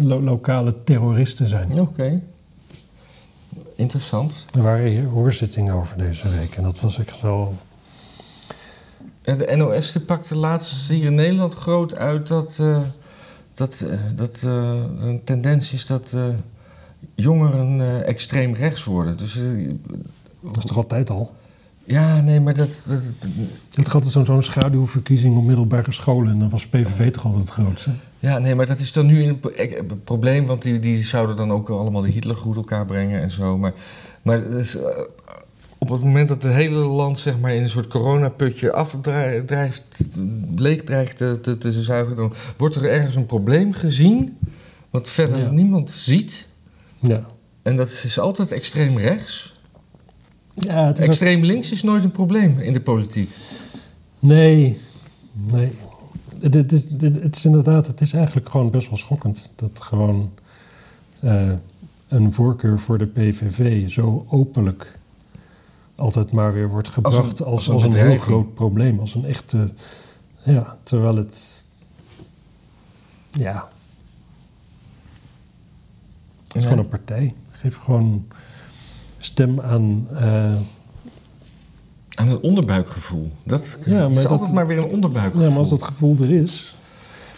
[0.05, 1.81] lo- lokale terroristen zijn.
[1.81, 2.23] Oké.
[3.77, 4.45] Interessant.
[4.55, 7.55] Er waren hier hoorzittingen over deze week en dat was echt wel...
[9.23, 12.81] De NOS die pakte laatst hier in Nederland groot uit dat, eh,
[13.55, 16.15] dat, eh, dat eh, een tendens is dat
[17.15, 19.17] jongeren extreem rechts worden.
[19.17, 19.39] Dus
[20.41, 21.35] Dat is toch altijd al?
[21.87, 23.01] Ja, nee, maar dat, dat,
[23.75, 27.53] Het had zo'n zo'n schaduwverkiezing op middelbare scholen en dan was PVV toch altijd het
[27.53, 27.91] grootste.
[28.19, 31.37] ja, nee, maar dat is dan nu een pro- een probleem, want die, die zouden
[31.37, 33.59] dan ook allemaal de Hitlergroet elkaar brengen en zo.
[33.59, 33.73] Maar,
[34.23, 34.85] maar is, eh,
[35.79, 39.99] op het moment dat het hele land zeg maar, in een soort coronaputje afdreigt,
[40.55, 44.37] leeg dreigt te, te, te zuigen, dan wordt er ergens een probleem gezien,
[44.91, 45.51] wat verder Ja.
[45.51, 46.49] niemand ziet.
[47.01, 47.27] Ja.
[47.63, 49.53] En dat is altijd extreem rechts.
[50.59, 53.31] Ja, het is ook- Extreem links is nooit een probleem in de politiek.
[54.19, 54.79] Nee,
[55.33, 55.73] nee.
[56.41, 60.31] Het, is, het, het is inderdaad, het is eigenlijk gewoon best wel schokkend dat gewoon
[61.21, 61.53] eh,
[62.09, 64.99] een voorkeur voor de PVV zo openlijk
[65.97, 69.25] altijd maar weer wordt gebracht als, als als een een, heel groot probleem, als een
[69.25, 69.69] echte,
[70.43, 71.65] ja, terwijl het,
[73.33, 73.69] ja,
[76.47, 76.69] het is Ja.
[76.69, 77.35] gewoon een partij.
[77.51, 78.27] Geef gewoon
[79.19, 80.07] stem aan.
[80.15, 80.55] eh,
[82.15, 83.31] Aan het onderbuikgevoel.
[83.45, 85.43] Dat Ja, maar is dat- altijd maar weer een onderbuikgevoel.
[85.43, 86.77] Ja, maar als dat gevoel er is.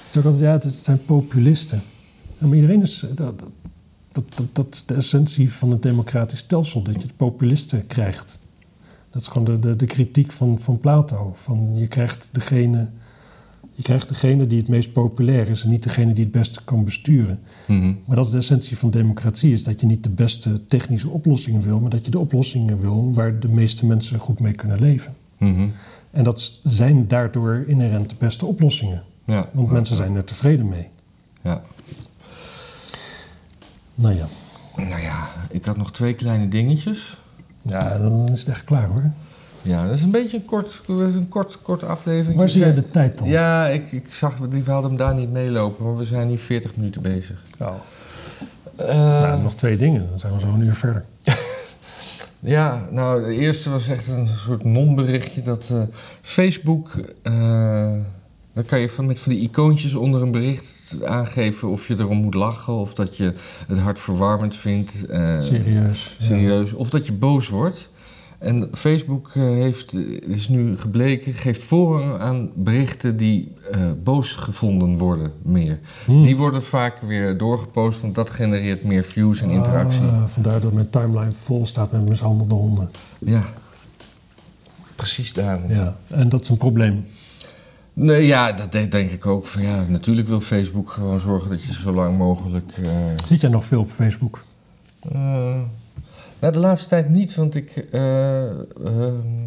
[0.06, 1.82] Het is ook altijd, ja, het zijn populisten.
[2.38, 3.04] Ja, maar iedereen is.
[3.14, 3.38] Dat,
[4.12, 8.40] dat, dat, dat is de essentie van het democratisch stelsel, dat je het populisten krijgt.
[9.10, 11.32] Dat is gewoon de, de, de kritiek van, van Plato.
[11.34, 12.88] Van je, krijgt degene,
[13.78, 16.84] je krijgt degene die het meest populair is en niet degene die het beste kan
[16.84, 17.40] besturen.
[17.66, 17.92] Mhm.
[18.04, 21.60] Maar dat is de essentie van democratie, is dat je niet de beste technische oplossingen
[21.60, 25.14] wil, maar dat je de oplossingen wil waar de meeste mensen goed mee kunnen leven.
[25.38, 25.68] Mhm.
[26.10, 29.02] En dat zijn daardoor inherent de beste oplossingen.
[29.24, 29.48] Ja.
[29.52, 30.02] Want Ja, mensen ja.
[30.02, 30.88] zijn er tevreden mee.
[31.42, 31.62] Ja.
[33.94, 34.26] Nou ja.
[34.76, 37.20] Nou ja, ik had nog twee kleine dingetjes.
[37.62, 39.10] Ja, dan is het echt klaar hoor.
[39.68, 42.38] Ja, dat is een beetje een kort, een kort, korte aflevering.
[42.38, 43.28] Waar zie jij de tijd dan?
[43.28, 46.38] Ja, ik, ik zag, die we hadden hem daar niet meelopen, maar we zijn nu
[46.38, 47.42] 40 minuten bezig.
[47.58, 47.74] Oh.
[48.76, 51.04] Eh, Nou, nog twee dingen, dan zijn we zo een uur verder.
[52.40, 55.82] Ja, nou, de eerste was echt een soort non-berichtje dat eh,
[56.22, 56.90] Facebook.
[57.22, 57.92] eh
[58.52, 62.16] dan kan je van, met van die icoontjes onder een bericht aangeven of je erom
[62.16, 63.32] moet lachen of dat je
[63.68, 65.06] het hartverwarmend vindt.
[65.06, 66.16] eh, Serieus.
[66.18, 66.24] ja.
[66.26, 66.72] serieus.
[66.72, 67.88] Of dat je boos wordt.
[68.38, 74.32] En Facebook eh, heeft, eh, is nu gebleken, geeft voorrang aan berichten die eh, boos
[74.32, 75.80] gevonden worden meer.
[76.04, 76.22] Hmm.
[76.22, 80.02] Die worden vaak weer doorgepost, want dat genereert meer views en interactie.
[80.02, 82.90] Ah, vandaar dat mijn timeline vol staat met mishandelde honden.
[83.18, 83.44] Ja,
[84.96, 85.70] precies daarom.
[85.72, 87.06] Ja, en dat is een probleem.
[87.92, 89.46] Nee, ja, dat de- denk ik ook.
[89.46, 92.72] Van, ja, natuurlijk wil Facebook gewoon zorgen dat je zo lang mogelijk...
[92.82, 92.88] eh,
[93.26, 94.44] Zit jij nog veel op Facebook?
[96.40, 97.76] Nou, de laatste tijd niet, want ik...
[97.76, 99.46] eh, ehm,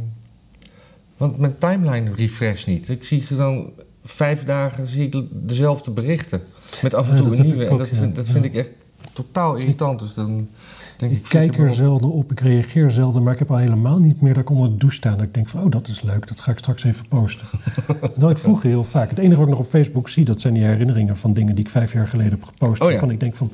[1.17, 2.89] want mijn timeline refresh niet.
[2.89, 3.71] Ik zie dan
[4.03, 6.41] vijf dagen zie ik dezelfde berichten.
[6.81, 7.65] Met af en toe een nieuwe.
[7.65, 8.71] En dat, vind, dat vind ik echt
[9.13, 9.99] totaal irritant.
[9.99, 10.49] Dus dan
[10.97, 11.17] denk ik...
[11.17, 14.33] Ik kijk er zelden op, ik reageer zelden, maar ik heb al helemaal niet meer
[14.33, 15.11] dat ik onder de douche sta.
[15.11, 17.47] Dat ik denk van, oh, dat is leuk, dat ga ik straks even posten.
[18.17, 19.09] dat ik vroeger heel vaak.
[19.09, 21.65] Het enige wat ik nog op Facebook zie, dat zijn die herinneringen van dingen die
[21.65, 22.81] ik vijf jaar geleden heb gepost.
[22.81, 22.91] Oh, ja.
[22.91, 23.51] Waarvan ik denk van,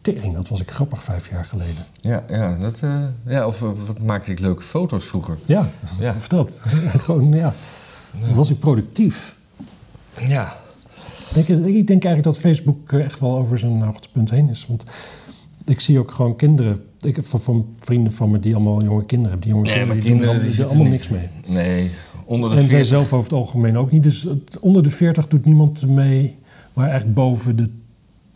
[0.00, 1.84] tering, dat was ik grappig vijf jaar geleden.
[2.00, 5.38] Ja, ja, dat, eh, ja, of eh, wat maakte ik leuke foto's vroeger.
[5.46, 5.68] Ja,
[5.98, 6.14] Ja.
[6.18, 6.60] of dat.
[7.04, 7.54] Gewoon, ja.
[8.26, 9.36] Dat was ik productief.
[10.28, 10.56] Ja.
[11.34, 14.66] Ik denk, ik denk eigenlijk dat Facebook eh, echt wel over zijn hoogtepunt heen is.
[14.66, 14.84] Want
[15.64, 19.04] ik zie ook gewoon kinderen Ik heb van, van vrienden van me die allemaal jonge
[19.06, 19.40] kinderen hebben.
[19.48, 21.28] Die jonge Nee, kinderen, die doen kinderen, er die allemaal niks mee.
[21.46, 21.90] Nee,
[22.24, 22.88] onder de En zij 40.
[22.88, 24.02] zelf over het algemeen ook niet.
[24.02, 26.36] Dus het- onder de 40 doet niemand mee.
[26.72, 27.70] Maar eigenlijk boven de,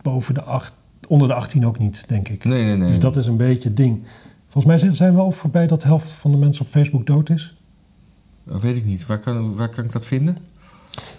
[0.01, 0.73] boven de acht,
[1.13, 2.43] onder de 18 ook niet, denk ik.
[2.45, 2.87] Nee, nee, nee.
[2.87, 4.03] Dus dat is een beetje het ding.
[4.47, 7.29] Volgens mij zijn- we al voorbij dat de helft van de mensen op Facebook dood
[7.29, 7.57] is.
[8.43, 9.05] Dat weet ik niet.
[9.05, 10.37] Waar kan, waar kan ik dat vinden?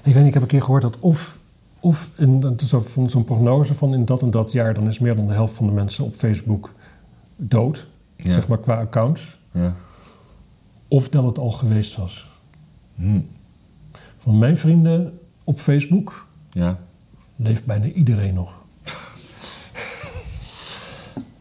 [0.04, 1.38] Ik weet niet, ik heb een keer gehoord dat of,
[1.80, 4.74] of in, zo- zo'n prognose van in dat en dat jaar...
[4.74, 6.72] dan is meer dan de helft van de mensen op Facebook
[7.36, 7.88] dood.
[8.16, 8.32] Ja.
[8.32, 9.38] Zeg maar qua accounts.
[9.52, 9.74] Ja.
[10.88, 12.28] Of dat het al geweest was.
[12.94, 13.20] Hm.
[14.18, 16.78] Van mijn vrienden op Facebook Ja.
[17.36, 18.63] leeft bijna iedereen nog.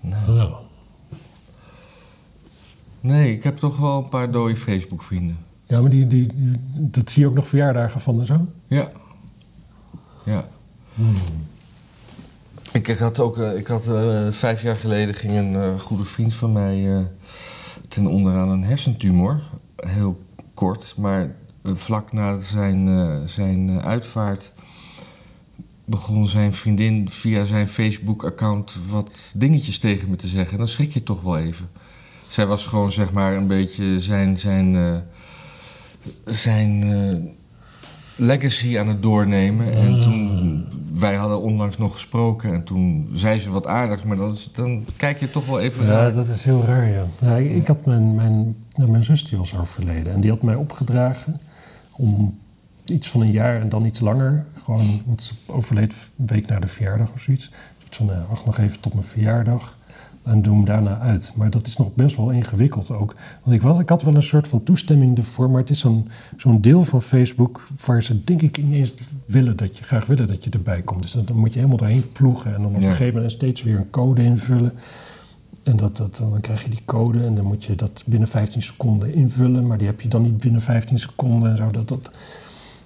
[0.04, 0.54] Nou.
[3.00, 5.38] Nee, ik heb toch wel een paar dode Facebook-vrienden.
[5.66, 8.48] Ja, maar die, die, die- dat zie je ook nog verjaardagen van en zo.
[8.68, 8.92] Ja.
[10.26, 10.48] Ja.
[12.72, 16.04] Ik, ik had ook, eh, ik had eh, vijf jaar geleden ging een eh, goede
[16.04, 17.08] vriend van mij
[17.88, 19.42] ten onder aan een hersentumor.
[19.76, 20.22] Heel
[20.54, 24.53] kort, maar vlak na zijn, zijn uitvaart
[25.86, 30.58] begon zijn vriendin via zijn Facebook-account wat dingetjes tegen me te zeggen.
[30.58, 31.70] Dan schrik je toch wel even.
[32.28, 34.96] Zij was gewoon zeg maar een beetje zijn, zijn, eh,
[36.26, 37.32] zijn eh,
[38.16, 39.74] legacy aan het doornemen.
[39.74, 40.02] En Ah.
[40.02, 44.50] toen, wij hadden onlangs nog gesproken en toen zei ze wat aardigs, maar dan, is-
[44.54, 46.14] dan kijk je toch wel even Ja, raar.
[46.14, 47.06] dat is heel raar, ja.
[47.22, 50.14] ja ik, ik had mijn, mijn, nou, mijn zus die was overleden.
[50.14, 51.40] En die had mij opgedragen
[51.92, 52.38] om
[52.86, 54.46] iets van een jaar en dan iets langer.
[54.64, 57.52] Gewoon, want ze overleed een week na de verjaardag of zoiets.
[57.78, 59.78] Zoiets van, nou, wacht nog even tot mijn verjaardag.
[60.24, 61.32] En doe hem daarna uit.
[61.36, 63.16] Maar dat is nog best wel ingewikkeld ook.
[63.44, 65.50] Want ik, wel, ik had wel een soort van toestemming ervoor.
[65.50, 68.94] Maar het is zo'n zo'n deel van Facebook waar ze denk ik niet eens
[69.26, 71.02] willen dat je, graag willen dat je erbij komt.
[71.02, 72.56] Dus dan, dan moet je helemaal doorheen ploegen.
[72.56, 72.86] En dan op Ja.
[72.86, 74.74] een gegeven moment steeds weer een code invullen.
[75.64, 78.62] En dat, dat, dan krijg je die code en dan moet je dat binnen 15
[78.62, 79.68] seconden invullen.
[79.68, 81.72] Maar die heb je dan niet binnen 15 seconden en zo.
[81.72, 82.10] Dat, dat,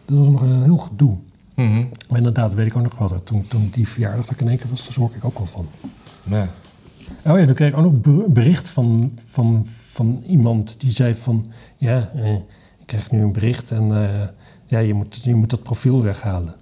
[0.05, 1.17] dat was nog een heel gedoe.
[1.57, 1.85] Mhm.
[2.09, 3.07] Maar inderdaad, weet ik ook nog wel.
[3.07, 5.37] Dat toen, toen die verjaardag dat ik in één keer was, daar schrok ik ook
[5.37, 5.67] wel van.
[6.23, 6.47] Ja.
[7.25, 11.13] Oh ja, toen kreeg ik ook nog ber- bericht van, van, van iemand die zei
[11.15, 11.45] van...
[11.77, 12.33] Ja, eh,
[12.79, 14.27] ik krijg nu een bericht en eh,
[14.65, 16.55] ja, je, moet, je moet dat profiel weghalen.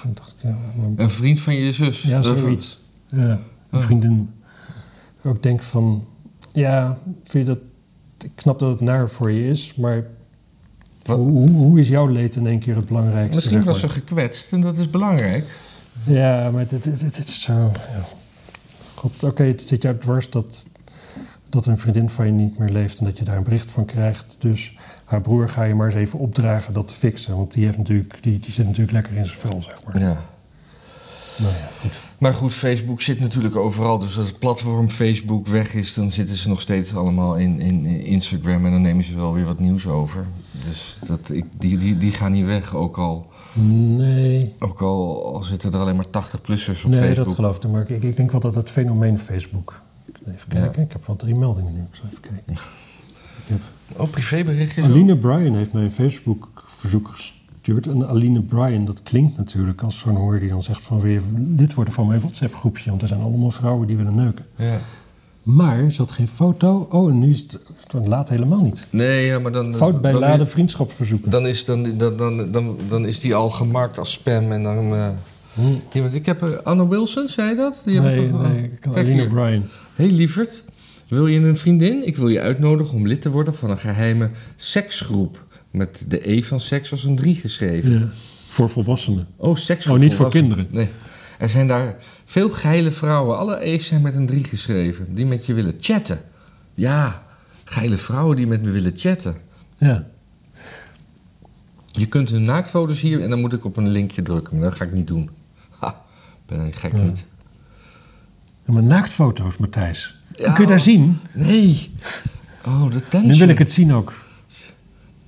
[0.00, 2.02] Toen dacht ik, ja, maar- Een vriend van je zus.
[2.02, 2.80] ja, Dat- zoiets.
[3.06, 3.18] Ja,
[3.70, 3.80] een Oh.
[3.80, 4.30] vriendin.
[5.18, 6.04] Ik ook denk van,
[6.52, 7.58] ja, vind je dat...
[8.24, 10.04] Ik snap dat het naar voor je is, maar?
[11.16, 13.34] Hoe, is jouw leed in één keer het belangrijkste?
[13.34, 15.44] Misschien zeg was ze gekwetst en dat is belangrijk.
[16.04, 17.52] Ja, maar het, het, het, het is zo...
[17.52, 18.04] Ja.
[18.94, 20.66] God, oké, het zit jou dwars dat,
[21.48, 22.98] dat een vriendin van je niet meer leeft...
[22.98, 24.36] en dat je daar een bericht van krijgt.
[24.38, 27.36] Dus haar broer ga je maar eens even opdragen dat te fixen.
[27.36, 30.00] Want die, heeft natuurlijk, die, die zit natuurlijk lekker in zijn vel, zeg maar.
[30.00, 30.20] Ja.
[31.38, 32.00] Nou ja, goed.
[32.18, 33.98] Maar goed, Facebook zit natuurlijk overal.
[33.98, 37.84] Dus als het platform Facebook weg is, dan zitten ze nog steeds allemaal in, in,
[37.86, 38.64] in Instagram.
[38.66, 40.26] En dan nemen ze wel weer wat nieuws over.
[40.66, 42.74] Dus dat, ik, die, die, die gaan niet weg.
[42.74, 47.26] Ook al, Nee, ook al, al zitten er alleen maar 80-plussers op nee Facebook.
[47.26, 47.70] dat geloof ik.
[47.70, 49.80] Maar ik, ik denk wel dat het fenomeen Facebook...
[50.26, 50.60] Even Ja.
[50.60, 51.80] kijken, ik heb wel drie meldingen nu.
[51.80, 52.62] Ik zal even kijken.
[53.96, 54.84] Oh, privéberichtjes?
[54.84, 57.37] Aline Bryan heeft mij een Facebook-verzoek gestuurd.
[57.62, 61.00] En Aline Bryan, dat klinkt natuurlijk als zo'n hoor die dan zegt van...
[61.00, 61.20] wil je
[61.56, 62.90] lid worden van mijn WhatsApp-groepje?
[62.90, 64.44] Want er zijn allemaal vrouwen die willen neuken.
[64.56, 64.78] Ja.
[65.42, 66.86] Maar ze had geen foto.
[66.90, 67.58] Oh, en nu is het...
[68.08, 68.88] laat helemaal niet.
[68.90, 69.74] Nee, ja, maar dan...
[69.74, 71.30] Fout bij dan, laden vriendschapsverzoeken.
[71.30, 74.94] Dan is, dan, dan, dan, dan, dan is die al gemarkt als spam en dan...
[74.94, 75.08] eh,
[75.54, 75.62] Hm.
[75.92, 76.42] iemand, ik heb...
[76.42, 77.82] eh, Anne Wilson, zei je dat?
[77.84, 79.26] Die heb Nee, ik nog- nee, ik kan Kijk Aline.
[79.26, 79.62] Bryan.
[79.94, 80.64] Hey lieverd,
[81.08, 82.06] wil je een vriendin?
[82.06, 85.46] Ik wil je uitnodigen om lid te worden van een geheime seksgroep.
[85.70, 87.92] Met de E van seks als een 3 geschreven.
[87.92, 88.08] Ja,
[88.48, 89.26] voor volwassenen.
[89.36, 90.66] Oh, seks Oh, niet voor kinderen.
[90.70, 90.88] Nee.
[91.38, 93.38] Er zijn daar veel geile vrouwen.
[93.38, 95.14] Alle E's zijn met een 3 geschreven.
[95.14, 96.20] Die met je willen chatten.
[96.74, 97.22] Ja,
[97.64, 99.36] geile vrouwen die met me willen chatten.
[99.78, 100.06] Ja.
[101.92, 104.58] Je kunt hun naaktfoto's hier en dan moet ik op een linkje drukken.
[104.58, 105.30] Maar dat ga ik niet doen.
[105.78, 106.02] Ha,
[106.46, 107.02] ben ik gek Ja.
[107.02, 107.24] niet.
[108.66, 110.16] Ja, maar naaktfoto's, Matthijs.
[110.36, 110.52] Ja.
[110.52, 111.18] Kun je daar zien?
[111.32, 111.90] Nee.
[112.66, 113.32] Oh, de tension.
[113.32, 114.12] Nu wil ik het zien ook.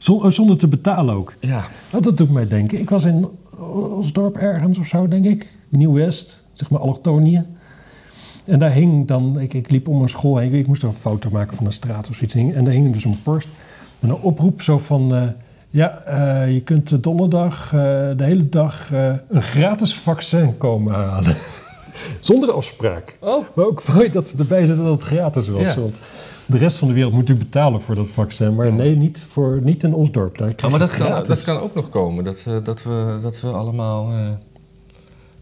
[0.09, 1.35] Oh, Zonder te betalen ook.
[1.41, 1.65] Ja.
[1.91, 2.81] Nou, dat doet mij denken.
[2.81, 3.29] Ik was in
[3.97, 5.47] Osdorp ergens of zo, denk ik.
[5.69, 7.47] Nieuw-West, zeg maar allochtonië.
[8.45, 11.31] En daar hing dan, ik, ik liep om een school heen, ik moest een foto
[11.31, 12.35] maken van een straat of zoiets.
[12.57, 13.49] En daar hing dus een post
[13.99, 15.15] met een oproep zo van...
[15.15, 15.29] eh,
[15.71, 17.81] ja, eh, je kunt donderdag eh,
[18.17, 21.37] de hele dag eh, een gratis vaccin komen halen.
[22.21, 23.17] Zonder afspraak.
[23.21, 23.45] Oh.
[23.55, 25.75] Maar ook mooi dat ze erbij zetten dat het gratis was.
[25.75, 25.81] Ja.
[25.81, 25.99] Want
[26.51, 28.55] de rest van de wereld moet natuurlijk betalen voor dat vaccin.
[28.55, 30.39] Maar nee, niet, voor, niet in Osdorp.
[30.39, 32.25] Daar Oh, maar dat kan, dat kan ook nog komen.
[32.25, 34.29] Dat, eh, dat, we, dat we allemaal eh,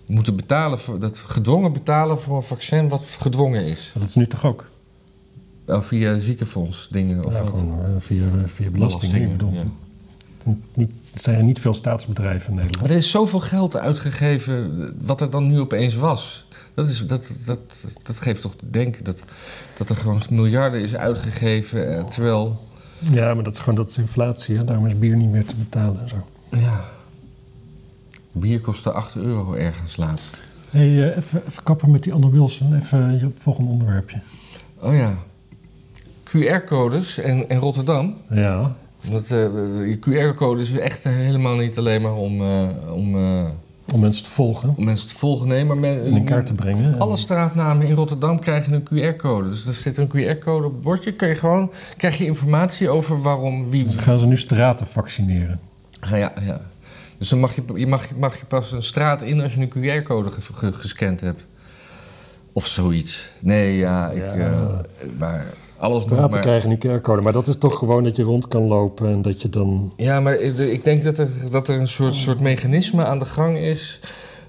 [0.06, 3.90] moeten betalen voor, dat gedwongen betalen voor een vaccin wat gedwongen is.
[3.94, 4.64] Dat is nu toch ook?
[5.66, 7.48] Via ziekenfonds dingen of wat?
[7.48, 9.14] gewoon eh, via, via belasting.
[9.14, 9.62] Ik bedoel, ja.
[10.44, 12.80] niet, niet, er zijn er niet veel staatsbedrijven in Nederland.
[12.80, 16.46] Maar er is zoveel geld uitgegeven, wat er dan nu opeens was.
[16.78, 17.58] Dat, is, dat, dat,
[18.02, 19.22] dat geeft toch te denken dat,
[19.78, 22.58] dat er gewoon miljarden is uitgegeven, eh, terwijl...
[22.98, 24.56] Ja, maar dat is gewoon dat is inflatie.
[24.56, 24.64] Hè?
[24.64, 26.26] Daarom is bier niet meer te betalen en zo.
[26.50, 26.84] Ja.
[28.32, 30.40] Bier kostte 8 euro ergens laatst.
[30.70, 32.74] Hé, hey, even, even kappen met die Anne Wilson.
[32.74, 34.20] Even je volgende onderwerpje.
[34.80, 35.18] Oh ja.
[36.24, 38.16] QR-codes en, en Rotterdam.
[38.30, 38.76] Ja.
[39.08, 43.44] Want eh, de QR-code is echt helemaal niet alleen maar om, eh, om, eh,
[43.94, 44.74] Om mensen te volgen.
[44.76, 45.48] om mensen te volgen.
[45.48, 46.92] Nee, maar men, En in kaart te brengen.
[46.92, 48.82] En- alle straatnamen in Rotterdam krijgen een
[49.14, 49.48] QR-code.
[49.48, 51.12] Dus er zit een QR-code op het bordje.
[51.12, 53.84] Kun je gewoon, krijg je informatie over waarom, wie...
[53.84, 55.60] Dus gaan ze nu straten vaccineren.
[56.10, 56.60] Ja, ja, ja.
[57.18, 60.02] Dus dan mag je, je, mag, mag je pas een straat in als je een
[60.02, 61.46] QR-code ge- ge- gescand hebt.
[62.52, 63.32] Of zoiets.
[63.40, 64.18] Nee, ja, ik...
[64.22, 64.34] Ja.
[64.36, 64.66] eh,
[65.18, 65.46] maar
[65.78, 66.40] alles nog maar...
[66.40, 67.20] krijgen nu QR-code.
[67.20, 69.92] Maar dat is toch gewoon dat je rond kan lopen en dat je dan...
[69.96, 73.58] Ja, maar ik denk dat er, dat er een soort, soort mechanisme aan de gang
[73.58, 74.00] is...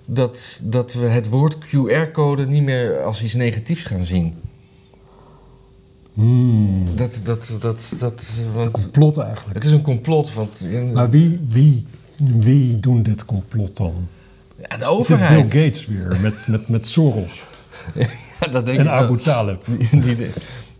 [0.06, 4.36] Dat, dat we het woord QR-code niet meer als iets negatiefs gaan zien.
[6.14, 9.54] Hmm, Dat, dat, dat, dat, een want complot eigenlijk.
[9.56, 10.34] het is een complot.
[10.34, 10.60] Want,
[10.94, 11.86] Maar wie, wie,
[12.40, 13.94] wie doen dit complot dan?
[14.70, 15.50] ja, de Is overheid.
[15.50, 17.42] Bill Gates weer met, met, met Soros
[18.40, 18.92] Ja, dat denk en ik.
[18.92, 19.64] Abu Talib.
[19.92, 20.28] Die, die,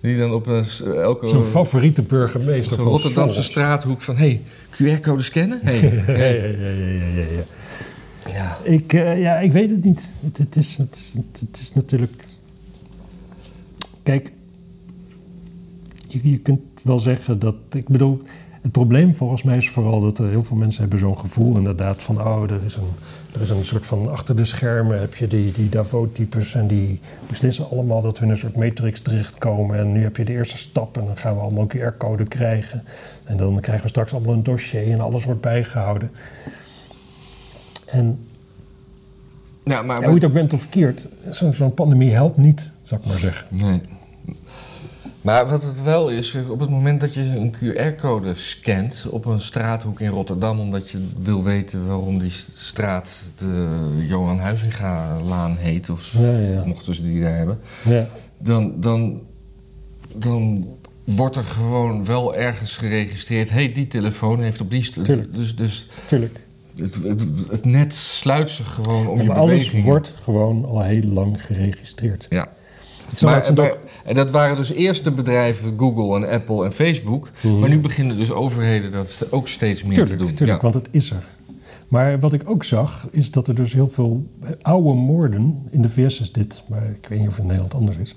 [0.02, 3.46] die dan op een, s- elke Zijn favoriete burgemeester zo'n van Rotterdamse Soros.
[3.50, 4.16] straathoek van...
[4.18, 4.42] Hé,
[4.78, 5.60] hey, QR-code scannen?
[5.64, 5.80] Hey.
[6.08, 7.44] Ja, ja, ja, ja, ja, ja.
[8.34, 8.58] ja.
[8.64, 10.12] Ik, eh, ja, ik weet het niet.
[10.24, 12.14] Het, het, is, het, is, het is natuurlijk.
[14.04, 14.32] Kijk,
[16.08, 17.56] je, je kunt wel zeggen dat.
[17.72, 18.22] Ik bedoel,
[18.62, 22.04] het probleem volgens mij is vooral dat er heel veel mensen hebben zo'n gevoel inderdaad
[22.04, 22.22] van.
[22.22, 22.84] Oh, er is een,
[23.34, 24.10] er is een soort van.
[24.12, 28.32] Achter de schermen heb je die, die Davos-types en die beslissen allemaal dat we in
[28.32, 29.78] een soort matrix terechtkomen.
[29.78, 32.84] En nu heb je de eerste stap en dan gaan we allemaal een QR-code krijgen.
[33.26, 36.12] En dan krijgen we straks allemaal een dossier en alles wordt bijgehouden.
[37.86, 38.20] En
[39.64, 39.96] Ja, maar...
[39.96, 43.08] ja, hoe je het ook went of verkeerd, zo- zo'n pandemie helpt niet, zou ik
[43.08, 43.48] maar zeggen.
[43.50, 43.82] Nee.
[45.30, 49.42] Maar wat het wel is, op het moment dat je een QR-code scant op een
[49.42, 53.68] straathoek in Rotterdam, omdat je wil weten waarom die straat de
[54.08, 56.64] Johan Huizinga-laan heet, of Ja, ja.
[56.66, 58.08] mochten ze die daar hebben, ja.
[58.40, 59.22] dan, dan,
[60.16, 60.66] dan
[61.04, 64.84] wordt er gewoon wel ergens geregistreerd, hey, die telefoon heeft op die...
[64.84, 65.36] st- Tuurlijk.
[65.36, 66.40] Dus, dus Tuurlijk.
[66.76, 69.86] het, het, het net sluit zich gewoon om Ja, je maar alles bewegingen.
[69.86, 72.26] wordt gewoon al heel lang geregistreerd.
[72.30, 72.50] Ja.
[73.22, 73.52] Maar,
[74.06, 77.30] en dat waren dus eerst de bedrijven Google en Apple en Facebook.
[77.42, 77.60] Mhm.
[77.60, 80.36] Maar nu beginnen dus overheden dat ook steeds meer Tuurlijk, te doen.
[80.36, 80.70] tuurlijk, ja.
[80.70, 81.28] want het is er.
[81.88, 84.26] Maar wat ik ook zag, is dat er dus heel veel
[84.62, 87.74] oude moorden, in de VS is dit, maar ik weet niet of het in Nederland
[87.74, 88.16] anders is,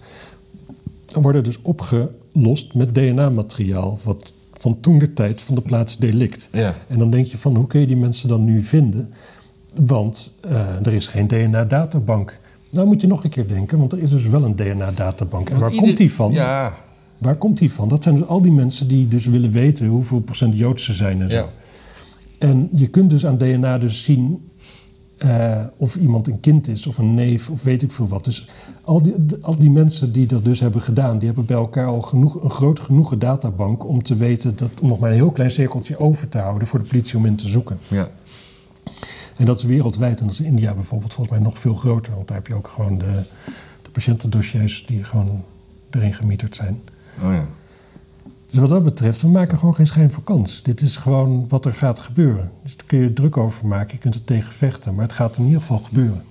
[1.13, 6.49] worden dus opgelost met DNA-materiaal, wat van toen de tijd van de plaats delict.
[6.53, 6.75] ja.
[6.89, 9.13] En dan denk je van, hoe kun je die mensen dan nu vinden?
[9.75, 12.39] Want eh, er is geen DNA-databank.
[12.73, 15.51] Nou moet je nog een keer denken, want er is dus wel een DNA-databank.
[15.51, 16.33] En waar ieder- komt die van?
[16.33, 16.73] Ja,
[17.19, 17.89] Waar komt die van?
[17.89, 21.23] Dat zijn dus al die mensen die dus willen weten hoeveel procent Joods ze zijn
[21.23, 21.37] en zo.
[21.37, 21.47] ja.
[22.39, 24.51] En je kunt dus aan DNA dus zien
[25.19, 28.25] eh, of iemand een kind is of een neef of weet ik veel wat.
[28.25, 28.49] Dus
[28.85, 32.01] al die, al die mensen die dat dus hebben gedaan, die hebben bij elkaar al
[32.03, 35.51] genoeg, een groot genoegen databank om te weten dat, om nog maar een heel klein
[35.51, 37.79] cirkeltje over te houden voor de politie om in te zoeken.
[37.89, 38.09] ja.
[39.43, 42.15] En dat is wereldwijd en dat is in India bijvoorbeeld volgens mij nog veel groter,
[42.15, 43.23] want daar heb je ook gewoon de,
[43.83, 45.45] de patiëntendossiers die gewoon
[45.91, 46.83] erin gemieterd zijn.
[47.23, 47.47] Oh ja.
[48.51, 50.63] Dus wat dat betreft, we maken gewoon geen schijn voor kans.
[50.63, 52.51] Dit is gewoon wat er gaat gebeuren.
[52.63, 55.37] Dus daar kun je druk over maken, je kunt er tegen vechten, maar het gaat
[55.37, 56.25] in ieder geval gebeuren.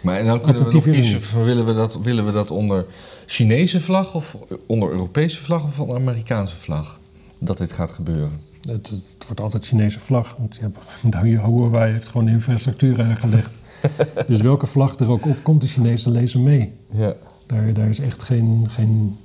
[0.00, 2.86] Maar en dan kunnen we nog kiezen van willen we, dat, willen we dat onder
[3.26, 4.36] Chinese vlag of
[4.66, 7.00] onder Europese vlag of onder Amerikaanse vlag?
[7.38, 8.49] Dat dit gaat gebeuren.
[8.68, 10.78] Het, het wordt altijd Chinese vlag, want je hebt,
[11.14, 13.54] nou, Huawei heeft gewoon de infrastructuur aangelegd.
[14.26, 16.72] dus welke vlag er ook op komt, de Chinezen lezen mee.
[16.90, 17.14] Ja.
[17.46, 19.16] Daar, daar is echt geen, geen...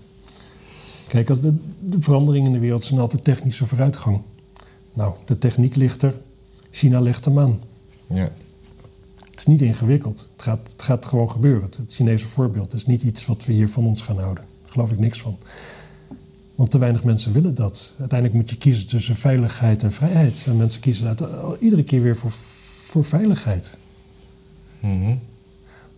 [1.07, 4.21] Kijk, als de, de veranderingen in de wereld zijn altijd technische vooruitgang.
[4.93, 6.15] Nou, de techniek ligt er,
[6.71, 7.59] China legt hem aan.
[8.07, 8.29] ja.
[9.35, 10.29] Het is niet ingewikkeld.
[10.33, 11.63] Het gaat, het gaat gewoon gebeuren.
[11.63, 14.43] Het, het Chinese voorbeeld is niet iets wat we hier van ons gaan houden.
[14.61, 15.37] Daar geloof ik niks van.
[16.55, 17.93] Want te weinig mensen willen dat.
[17.99, 20.45] Uiteindelijk moet je kiezen tussen veiligheid en vrijheid.
[20.47, 21.21] En mensen kiezen uit,
[21.59, 22.31] iedere keer weer voor,
[22.87, 23.77] voor veiligheid.
[24.79, 25.15] Mhm.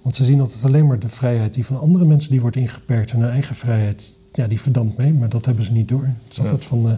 [0.01, 3.11] Want ze zien altijd alleen maar de vrijheid die van andere mensen die wordt ingeperkt.
[3.11, 5.13] En hun eigen vrijheid, ja, die verdampt mee.
[5.13, 6.03] Maar dat hebben ze niet door.
[6.03, 6.43] Het is Ja.
[6.43, 6.95] altijd van, eh,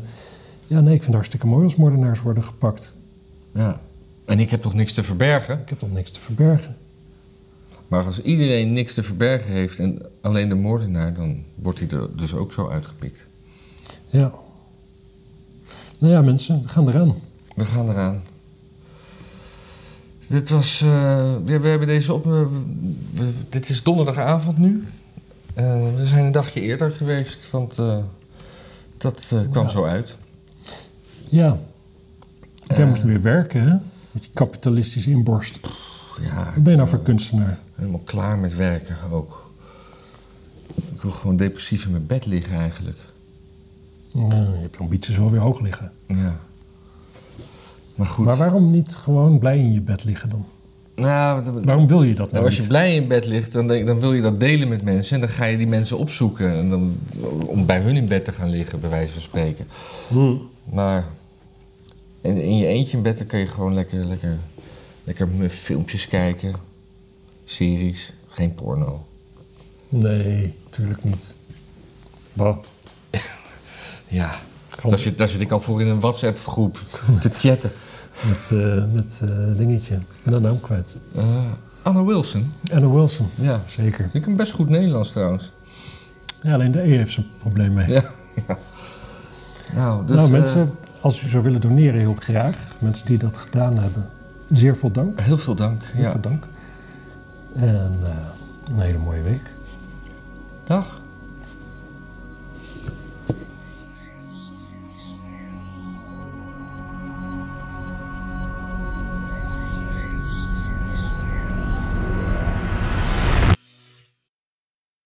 [0.67, 2.95] ja nee, ik vind het hartstikke mooi als moordenaars worden gepakt.
[3.53, 3.81] ja.
[4.25, 5.59] En ik heb toch niks te verbergen?
[5.59, 6.75] Ik heb toch niks te verbergen.
[7.87, 12.15] Maar als iedereen niks te verbergen heeft en alleen de moordenaar, dan wordt hij er
[12.15, 13.27] dus ook zo uitgepikt.
[14.07, 14.31] Ja.
[15.99, 17.15] Nou ja, mensen, we gaan eraan.
[17.55, 18.21] We gaan eraan.
[20.27, 20.81] Dit was.
[20.81, 22.23] eh, we, we hebben deze op.
[22.23, 22.47] we-
[23.13, 24.83] we- dit is donderdagavond nu.
[25.53, 27.97] Eh, we zijn een dagje eerder geweest, want eh,
[28.97, 29.69] dat kwam Ja.
[29.69, 30.15] zo uit.
[31.29, 31.57] Ja.
[32.67, 32.87] Jij Eh.
[32.87, 33.75] moest weer werken, hè?
[34.11, 35.59] Met je kapitalistische inborst.
[36.21, 37.59] Ja, Wat ben je nou voor kunstenaar?
[37.75, 39.51] helemaal klaar met werken ook.
[40.95, 42.97] Ik wil gewoon depressief in mijn bed liggen eigenlijk.
[44.13, 45.91] Je hebt je ambities wel weer hoog liggen.
[46.07, 46.39] Ja.
[47.95, 48.25] Maar goed.
[48.25, 50.45] Maar waarom niet gewoon blij in je bed liggen dan?
[50.95, 52.69] nou, Waarom wil je dat nou Nou, als je niet?
[52.69, 55.15] blij in bed ligt, dan, dan wil je dat delen met mensen.
[55.15, 56.51] En dan ga je die mensen opzoeken.
[56.57, 56.95] En dan,
[57.45, 59.65] om bij hun in bed te gaan liggen, bij wijze van spreken.
[60.07, 60.35] Hm.
[60.63, 61.05] Maar
[62.21, 64.37] in, in je eentje in bed dan kan je gewoon lekker, lekker,
[65.03, 66.53] lekker filmpjes kijken.
[67.43, 69.05] Series, geen porno.
[69.89, 71.33] Nee, natuurlijk niet.
[72.33, 72.57] Bah.
[74.09, 74.31] Ja,
[74.87, 76.79] daar zit, daar zit ik al voor in een WhatsApp-groep
[77.21, 77.71] te chatten.
[78.27, 79.97] met, eh, met eh, dingetje.
[80.23, 80.95] Ben de naam kwijt.
[81.15, 81.23] Eh,
[81.81, 83.61] Anna Wilson, Anna Wilson, ja.
[83.65, 84.09] zeker.
[84.13, 85.51] Ik kan best goed Nederlands trouwens.
[86.41, 87.87] Ja, alleen de E heeft zijn probleem mee.
[87.91, 88.03] Ja.
[88.47, 88.57] ja.
[89.75, 92.57] Nou, dus, nou mensen, als u zou willen doneren, heel graag.
[92.79, 94.09] Mensen die dat gedaan hebben,
[94.49, 95.19] zeer veel dank.
[95.19, 95.83] heel veel dank.
[95.85, 96.11] Heel Ja.
[96.11, 96.43] veel dank.
[97.55, 97.97] En
[98.71, 99.41] een hele mooie week.
[100.63, 101.01] Dag.